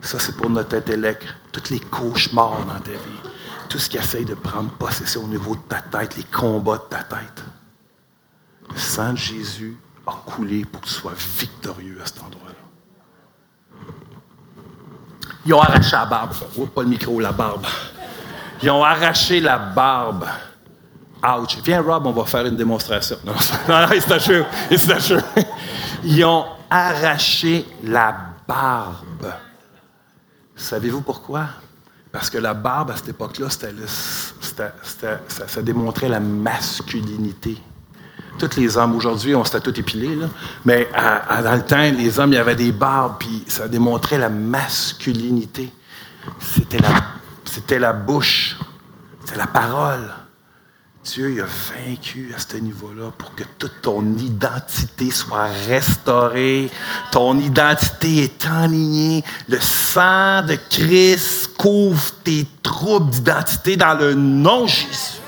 Ça, 0.00 0.18
c'est 0.18 0.36
pour 0.36 0.50
notre 0.50 0.76
intellect. 0.76 1.26
Tous 1.52 1.70
les 1.70 1.80
cauchemars 1.80 2.64
dans 2.66 2.80
ta 2.80 2.90
vie. 2.90 3.30
Tout 3.68 3.78
ce 3.78 3.88
qui 3.88 3.98
essaye 3.98 4.24
de 4.24 4.34
prendre 4.34 4.70
possession 4.70 5.24
au 5.24 5.28
niveau 5.28 5.54
de 5.54 5.60
ta 5.60 5.80
tête, 5.80 6.16
les 6.16 6.24
combats 6.24 6.78
de 6.78 6.96
ta 6.96 7.02
tête. 7.04 7.44
Le 8.72 8.78
sang 8.78 9.12
de 9.12 9.18
Jésus 9.18 9.76
a 10.06 10.12
coulé 10.26 10.64
pour 10.64 10.80
que 10.80 10.86
tu 10.86 10.92
sois 10.92 11.12
victorieux 11.38 11.98
à 12.02 12.06
cet 12.06 12.22
endroit-là. 12.22 12.54
Ils 15.46 15.54
ont 15.54 15.60
arraché 15.60 15.92
la 15.92 16.06
barbe. 16.06 16.34
Oh, 16.58 16.66
pas 16.66 16.82
le 16.82 16.88
micro, 16.88 17.20
la 17.20 17.32
barbe. 17.32 17.66
Ils 18.62 18.70
ont 18.70 18.84
arraché 18.84 19.40
la 19.40 19.58
barbe. 19.58 20.26
Ouch. 21.22 21.58
Viens, 21.62 21.82
Rob, 21.82 22.06
on 22.06 22.12
va 22.12 22.24
faire 22.24 22.46
une 22.46 22.56
démonstration. 22.56 23.16
Non, 23.24 23.32
non, 23.32 23.86
c'est 23.90 24.20
sûr. 25.00 25.22
Ils 26.02 26.24
ont 26.24 26.46
arraché 26.70 27.66
la 27.82 28.16
barbe. 28.48 29.32
Savez-vous 30.60 31.00
pourquoi? 31.00 31.46
Parce 32.12 32.28
que 32.28 32.38
la 32.38 32.54
barbe, 32.54 32.90
à 32.90 32.96
cette 32.96 33.10
époque-là, 33.10 33.46
ça 33.48 35.62
démontrait 35.62 36.08
la 36.08 36.20
masculinité 36.20 37.56
tous 38.38 38.56
les 38.56 38.76
hommes. 38.76 38.96
Aujourd'hui, 38.96 39.34
on 39.34 39.44
s'était 39.44 39.60
tout 39.60 39.78
épilé, 39.78 40.16
là. 40.16 40.26
Mais 40.64 40.88
dans 41.42 41.54
le 41.54 41.62
temps, 41.62 41.82
les 41.82 42.18
hommes, 42.18 42.32
il 42.32 42.36
y 42.36 42.38
avait 42.38 42.56
des 42.56 42.72
barbes, 42.72 43.16
puis 43.18 43.44
ça 43.46 43.68
démontrait 43.68 44.18
la 44.18 44.28
masculinité. 44.28 45.72
C'était 46.38 46.78
la, 46.78 47.04
c'était 47.44 47.78
la 47.78 47.92
bouche, 47.92 48.58
c'était 49.24 49.38
la 49.38 49.46
parole. 49.46 50.10
Dieu 51.02 51.42
a 51.42 51.46
vaincu 51.46 52.32
à 52.34 52.38
ce 52.38 52.58
niveau-là 52.58 53.10
pour 53.16 53.34
que 53.34 53.44
toute 53.58 53.80
ton 53.80 54.16
identité 54.18 55.10
soit 55.10 55.46
restaurée. 55.66 56.70
Ton 57.10 57.38
identité 57.38 58.24
est 58.24 58.46
enlignée. 58.46 59.24
Le 59.48 59.58
sang 59.58 60.42
de 60.42 60.56
Christ 60.68 61.56
couvre 61.56 62.12
tes 62.22 62.46
troubles 62.62 63.10
d'identité 63.10 63.76
dans 63.76 63.94
le 63.94 64.12
nom 64.14 64.66
Jésus. 64.66 65.20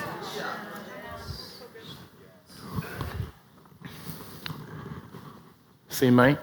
Ses 5.89 6.11
mains, 6.11 6.37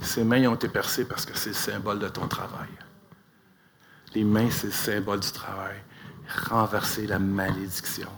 ses 0.00 0.24
mains 0.24 0.46
ont 0.46 0.54
été 0.54 0.68
percées 0.68 1.04
parce 1.04 1.26
que 1.26 1.36
c'est 1.36 1.50
le 1.50 1.54
symbole 1.54 1.98
de 1.98 2.08
ton 2.08 2.28
travail. 2.28 2.68
Les 4.14 4.24
mains, 4.24 4.48
c'est 4.50 4.68
le 4.68 4.72
symbole 4.72 5.20
du 5.20 5.32
travail. 5.32 5.76
Renverser 6.48 7.06
la 7.06 7.18
malédiction 7.18 8.08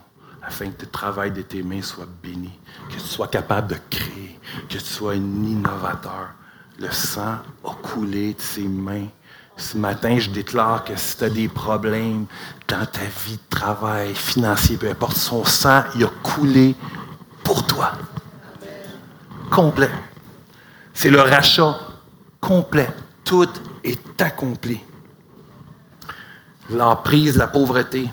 afin 0.42 0.70
que 0.70 0.82
le 0.82 0.90
travail 0.90 1.32
de 1.32 1.42
tes 1.42 1.62
mains 1.62 1.82
soit 1.82 2.06
béni, 2.22 2.52
que 2.88 2.94
tu 2.94 3.00
sois 3.00 3.26
capable 3.26 3.68
de 3.68 3.76
créer, 3.90 4.38
que 4.68 4.74
tu 4.74 4.80
sois 4.80 5.12
un 5.12 5.44
innovateur. 5.44 6.28
Le 6.78 6.90
sang 6.92 7.38
a 7.64 7.74
coulé 7.82 8.34
de 8.34 8.40
ses 8.40 8.68
mains. 8.68 9.08
Ce 9.56 9.76
matin, 9.76 10.18
je 10.18 10.30
déclare 10.30 10.84
que 10.84 10.94
si 10.94 11.16
tu 11.16 11.24
as 11.24 11.30
des 11.30 11.48
problèmes 11.48 12.26
dans 12.68 12.86
ta 12.86 13.00
vie 13.24 13.36
de 13.38 13.56
travail, 13.56 14.14
financier, 14.14 14.76
peu 14.76 14.90
importe, 14.90 15.16
son 15.16 15.44
sang, 15.44 15.82
il 15.94 16.04
a 16.04 16.10
coulé 16.22 16.76
pour 17.42 17.66
toi 17.66 17.92
complet. 19.50 19.90
C'est 20.92 21.10
le 21.10 21.20
rachat 21.20 21.78
complet. 22.40 22.88
Tout 23.24 23.48
est 23.82 24.20
accompli. 24.20 24.80
L'emprise, 26.70 27.36
la 27.36 27.46
pauvreté. 27.46 28.08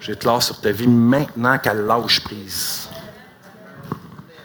Je 0.00 0.12
déclare 0.12 0.42
sur 0.42 0.60
ta 0.60 0.70
vie 0.70 0.88
maintenant 0.88 1.58
qu'elle 1.58 1.84
lâche 1.84 2.20
prise. 2.20 2.88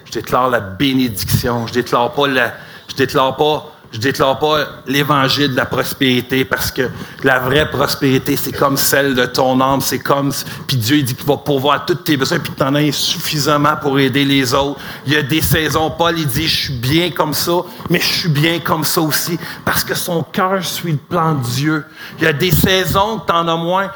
Je 0.03 0.11
déclare 0.11 0.49
la 0.49 0.59
bénédiction. 0.59 1.67
Je 1.67 1.73
déclare 1.73 2.11
pas 2.13 2.27
la, 2.27 2.53
je 2.89 2.95
déclare 2.95 3.37
pas 3.37 3.74
je 3.91 3.99
déclare 3.99 4.37
pas 4.39 4.65
l'évangile 4.87 5.51
de 5.51 5.55
la 5.55 5.65
prospérité 5.65 6.43
parce 6.43 6.71
que 6.71 6.89
la 7.23 7.39
vraie 7.39 7.69
prospérité, 7.69 8.35
c'est 8.35 8.51
comme 8.51 8.77
celle 8.77 9.15
de 9.15 9.25
ton 9.25 9.59
âme, 9.61 9.81
c'est 9.81 9.99
comme, 9.99 10.31
puis 10.67 10.77
Dieu 10.77 11.01
dit 11.01 11.15
qu'il 11.15 11.25
va 11.25 11.37
pourvoir 11.37 11.85
tous 11.85 11.95
tes 11.95 12.17
besoins, 12.17 12.39
puis 12.39 12.51
tu 12.55 12.63
en 12.63 12.75
as 12.75 12.91
suffisamment 12.91 13.77
pour 13.77 13.99
aider 13.99 14.25
les 14.25 14.53
autres. 14.53 14.79
Il 15.05 15.13
y 15.13 15.17
a 15.17 15.21
des 15.21 15.41
saisons, 15.41 15.91
Paul 15.91 16.19
il 16.19 16.27
dit, 16.27 16.47
je 16.47 16.63
suis 16.65 16.73
bien 16.73 17.11
comme 17.11 17.33
ça, 17.33 17.53
mais 17.89 17.99
je 17.99 18.05
suis 18.05 18.29
bien 18.29 18.59
comme 18.59 18.83
ça 18.83 19.01
aussi, 19.01 19.39
parce 19.63 19.83
que 19.83 19.95
son 19.95 20.23
cœur 20.23 20.63
suit 20.63 20.93
le 20.93 20.97
plan 20.97 21.35
de 21.35 21.43
Dieu. 21.43 21.85
Il 22.17 22.25
y 22.25 22.27
a 22.27 22.33
des 22.33 22.51
saisons 22.51 23.19
que 23.19 23.27
tu 23.27 23.33
en 23.33 23.47
as 23.47 23.55
moins, 23.55 23.89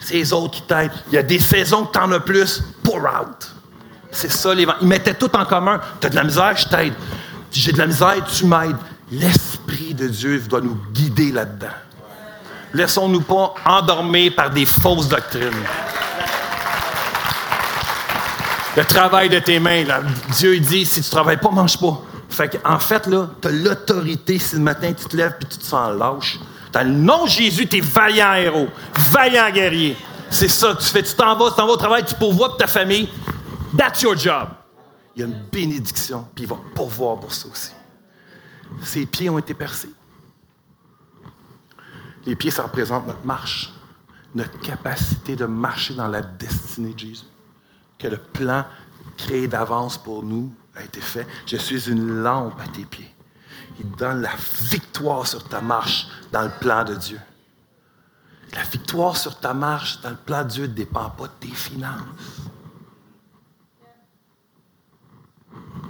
c'est 0.00 0.14
les 0.14 0.32
autres 0.32 0.52
qui 0.52 0.62
t'aident. 0.62 0.92
Il 1.10 1.14
y 1.14 1.18
a 1.18 1.22
des 1.22 1.38
saisons 1.38 1.84
que 1.84 1.92
tu 1.92 1.98
en 1.98 2.12
as 2.12 2.20
plus, 2.20 2.62
pour 2.82 2.96
out. 2.96 3.50
C'est 4.10 4.30
ça, 4.30 4.54
l'évangile. 4.54 4.82
Ils 4.82 4.88
mettaient 4.88 5.14
tout 5.14 5.34
en 5.36 5.44
commun. 5.44 5.80
Tu 6.00 6.06
as 6.06 6.10
de 6.10 6.16
la 6.16 6.24
misère, 6.24 6.56
je 6.56 6.68
t'aide. 6.68 6.94
J'ai 7.50 7.72
de 7.72 7.78
la 7.78 7.86
misère, 7.86 8.24
tu 8.24 8.46
m'aides. 8.46 8.76
L'Esprit 9.10 9.94
de 9.94 10.08
Dieu 10.08 10.40
doit 10.40 10.60
nous 10.60 10.78
guider 10.92 11.30
là-dedans. 11.32 11.66
Laissons-nous 12.72 13.20
pas 13.20 13.54
endormir 13.64 14.34
par 14.34 14.50
des 14.50 14.66
fausses 14.66 15.08
doctrines. 15.08 15.50
Le 18.76 18.84
travail 18.84 19.28
de 19.28 19.38
tes 19.38 19.60
mains, 19.60 19.84
là, 19.84 20.00
Dieu 20.36 20.58
dit, 20.58 20.84
si 20.84 21.00
tu 21.00 21.08
travailles 21.08 21.36
pas, 21.36 21.50
mange 21.50 21.78
pas. 21.78 22.02
Fait 22.28 22.60
en 22.64 22.80
fait, 22.80 23.06
là, 23.06 23.28
tu 23.40 23.46
as 23.46 23.50
l'autorité 23.52 24.40
si 24.40 24.56
le 24.56 24.62
matin 24.62 24.92
tu 24.92 25.04
te 25.04 25.16
lèves 25.16 25.36
et 25.40 25.44
tu 25.44 25.58
te 25.58 25.64
sens 25.64 25.96
lâche. 25.96 26.40
Dans 26.72 26.82
le 26.82 26.92
nom 26.92 27.24
de 27.24 27.30
Jésus, 27.30 27.68
tu 27.68 27.76
es 27.76 27.80
vaillant 27.80 28.34
héros, 28.34 28.66
vaillant 29.12 29.48
guerrier. 29.52 29.96
C'est 30.30 30.48
ça 30.48 30.74
tu 30.74 30.86
fais. 30.86 31.04
Tu 31.04 31.14
t'en 31.14 31.36
vas, 31.36 31.50
tu 31.50 31.56
t'en 31.56 31.66
vas 31.66 31.74
au 31.74 31.76
travail, 31.76 32.04
tu 32.04 32.16
pourvois 32.16 32.48
pour 32.48 32.56
ta 32.56 32.66
famille. 32.66 33.08
That's 33.78 34.02
your 34.02 34.16
job. 34.16 34.48
Il 35.14 35.20
y 35.20 35.22
a 35.22 35.26
une 35.28 35.40
bénédiction, 35.52 36.26
puis 36.34 36.42
il 36.42 36.50
va 36.50 36.56
pourvoir 36.74 37.20
pour 37.20 37.32
ça 37.32 37.46
aussi. 37.46 37.70
Ses 38.82 39.06
pieds 39.06 39.30
ont 39.30 39.38
été 39.38 39.54
percés. 39.54 39.92
Les 42.26 42.36
pieds, 42.36 42.50
ça 42.50 42.62
représente 42.62 43.06
notre 43.06 43.24
marche, 43.24 43.72
notre 44.34 44.58
capacité 44.60 45.36
de 45.36 45.46
marcher 45.46 45.94
dans 45.94 46.08
la 46.08 46.22
destinée 46.22 46.94
de 46.94 46.98
Jésus. 46.98 47.24
Que 47.98 48.08
le 48.08 48.18
plan 48.18 48.64
créé 49.16 49.46
d'avance 49.46 49.98
pour 49.98 50.22
nous 50.22 50.52
a 50.74 50.82
été 50.82 51.00
fait. 51.00 51.26
Je 51.46 51.56
suis 51.56 51.88
une 51.90 52.22
lampe 52.22 52.58
à 52.60 52.66
tes 52.68 52.84
pieds. 52.84 53.14
Il 53.78 53.90
donne 53.92 54.22
la 54.22 54.34
victoire 54.62 55.26
sur 55.26 55.44
ta 55.44 55.60
marche 55.60 56.08
dans 56.32 56.42
le 56.42 56.50
plan 56.60 56.84
de 56.84 56.94
Dieu. 56.94 57.20
La 58.52 58.62
victoire 58.62 59.16
sur 59.16 59.38
ta 59.38 59.52
marche 59.52 60.00
dans 60.00 60.10
le 60.10 60.16
plan 60.16 60.44
de 60.44 60.48
Dieu 60.48 60.62
ne 60.66 60.72
dépend 60.72 61.10
pas 61.10 61.26
de 61.26 61.32
tes 61.40 61.48
finances. 61.48 62.02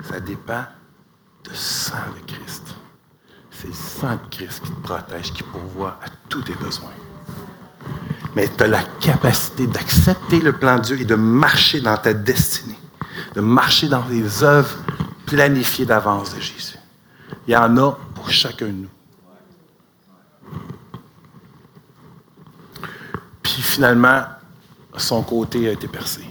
Ça 0.03 0.21
dépend 0.21 0.65
du 1.45 1.55
sang 1.55 1.97
de 2.17 2.33
Christ. 2.33 2.75
C'est 3.51 3.69
le 3.69 3.73
sang 3.75 4.13
de 4.13 4.31
Christ 4.31 4.63
qui 4.65 4.71
te 4.71 4.81
protège, 4.81 5.33
qui 5.33 5.43
pourvoit 5.43 5.99
à 6.03 6.09
tous 6.29 6.43
tes 6.43 6.55
besoins. 6.55 6.91
Mais 8.35 8.49
tu 8.49 8.65
as 8.65 8.67
la 8.67 8.83
capacité 9.01 9.67
d'accepter 9.67 10.41
le 10.41 10.53
plan 10.53 10.77
de 10.77 10.83
Dieu 10.83 11.01
et 11.01 11.05
de 11.05 11.15
marcher 11.15 11.81
dans 11.81 11.97
ta 11.97 12.13
destinée, 12.13 12.79
de 13.35 13.41
marcher 13.41 13.89
dans 13.89 14.05
les 14.07 14.43
œuvres 14.43 14.77
planifiées 15.27 15.87
d'avance 15.87 16.35
de 16.35 16.41
Jésus. 16.41 16.79
Il 17.47 17.53
y 17.53 17.57
en 17.57 17.77
a 17.77 17.93
pour 18.15 18.31
chacun 18.31 18.67
de 18.67 18.73
nous. 18.73 18.89
Puis 23.43 23.63
finalement, 23.63 24.25
son 24.97 25.23
côté 25.23 25.69
a 25.69 25.73
été 25.73 25.87
percé. 25.87 26.23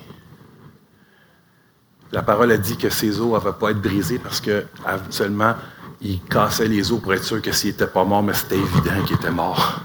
La 2.13 2.21
parole 2.21 2.52
a 2.52 2.58
dit 2.58 2.78
que 2.78 2.89
ses 2.89 3.19
os 3.19 3.34
n'avaient 3.34 3.58
pas 3.58 3.71
être 3.71 3.82
brisés 3.82 4.19
parce 4.19 4.39
que 4.39 4.65
seulement 5.10 5.56
il 5.99 6.21
cassait 6.21 6.67
les 6.67 6.91
os 6.91 7.02
pour 7.02 7.13
être 7.13 7.23
sûr 7.23 7.41
que 7.41 7.52
s'il 7.52 7.71
n'était 7.71 7.88
pas 7.88 8.04
mort, 8.04 8.23
mais 8.23 8.34
c'était 8.34 8.58
évident 8.58 9.04
qu'il 9.06 9.15
était 9.15 9.32
mort. 9.32 9.82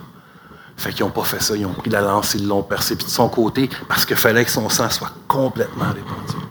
Fait 0.76 0.92
qu'ils 0.92 1.04
n'ont 1.04 1.10
pas 1.10 1.24
fait 1.24 1.40
ça, 1.40 1.56
ils 1.56 1.66
ont 1.66 1.72
pris 1.72 1.90
la 1.90 2.02
lance, 2.02 2.34
ils 2.34 2.46
l'ont 2.46 2.62
percé, 2.62 2.94
puis 2.94 3.06
de 3.06 3.10
son 3.10 3.28
côté, 3.28 3.68
parce 3.88 4.04
qu'il 4.04 4.16
fallait 4.16 4.44
que 4.44 4.50
son 4.50 4.68
sang 4.68 4.88
soit 4.90 5.10
complètement 5.26 5.86
répandu. 5.86 6.46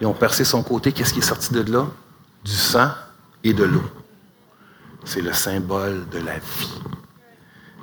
Ils 0.00 0.06
ont 0.06 0.14
percé 0.14 0.44
son 0.44 0.64
côté, 0.64 0.90
qu'est-ce 0.90 1.12
qui 1.12 1.20
est 1.20 1.22
sorti 1.22 1.52
de 1.52 1.70
là? 1.70 1.86
Du 2.42 2.50
sang 2.50 2.88
et 3.44 3.52
de 3.52 3.62
l'eau. 3.62 3.84
C'est 5.04 5.20
le 5.20 5.32
symbole 5.32 6.08
de 6.10 6.18
la 6.18 6.38
vie. 6.38 6.80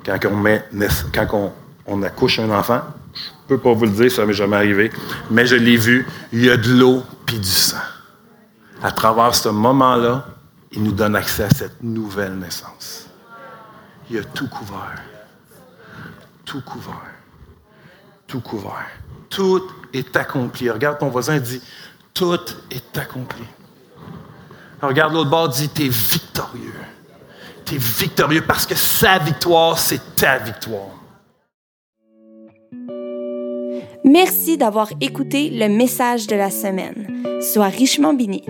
Quand 0.04 0.18
on, 0.26 0.36
met, 0.36 0.68
quand 1.14 1.52
on, 1.86 2.02
accouche 2.02 2.38
un 2.38 2.50
enfant, 2.50 2.82
je 3.48 3.54
ne 3.54 3.58
peux 3.58 3.58
pas 3.58 3.72
vous 3.72 3.84
le 3.84 3.90
dire, 3.90 4.10
ça 4.10 4.24
m'est 4.26 4.32
jamais 4.32 4.56
arrivé, 4.56 4.90
mais 5.30 5.46
je 5.46 5.56
l'ai 5.56 5.76
vu, 5.76 6.06
il 6.32 6.44
y 6.44 6.50
a 6.50 6.56
de 6.56 6.72
l'eau 6.72 7.02
puis 7.26 7.38
du 7.38 7.48
sang 7.48 7.78
à 8.82 8.92
travers 8.92 9.34
ce 9.34 9.48
moment-là, 9.48 10.26
il 10.72 10.82
nous 10.82 10.92
donne 10.92 11.16
accès 11.16 11.44
à 11.44 11.50
cette 11.50 11.82
nouvelle 11.82 12.38
naissance. 12.38 13.06
Il 14.10 14.18
a 14.18 14.24
tout 14.24 14.48
couvert. 14.48 15.02
Tout 16.44 16.62
couvert. 16.62 16.94
Tout 18.26 18.40
couvert. 18.40 18.88
Tout 19.28 19.62
est 19.92 20.16
accompli. 20.16 20.70
Regarde 20.70 20.98
ton 20.98 21.08
voisin 21.08 21.38
dit, 21.38 21.62
tout 22.14 22.38
est 22.70 22.98
accompli. 22.98 23.44
regarde 24.80 25.12
l'autre 25.12 25.30
bord, 25.30 25.48
dit, 25.48 25.68
tu 25.68 25.86
es 25.86 25.88
victorieux. 25.88 26.74
Tu 27.64 27.74
es 27.74 27.78
victorieux 27.78 28.42
parce 28.46 28.66
que 28.66 28.74
sa 28.74 29.18
victoire, 29.18 29.78
c'est 29.78 30.16
ta 30.16 30.38
victoire. 30.38 30.88
Merci 34.12 34.56
d'avoir 34.56 34.90
écouté 35.00 35.50
le 35.50 35.68
message 35.68 36.26
de 36.26 36.34
la 36.34 36.50
semaine. 36.50 37.40
Sois 37.40 37.68
richement 37.68 38.12
béni. 38.12 38.42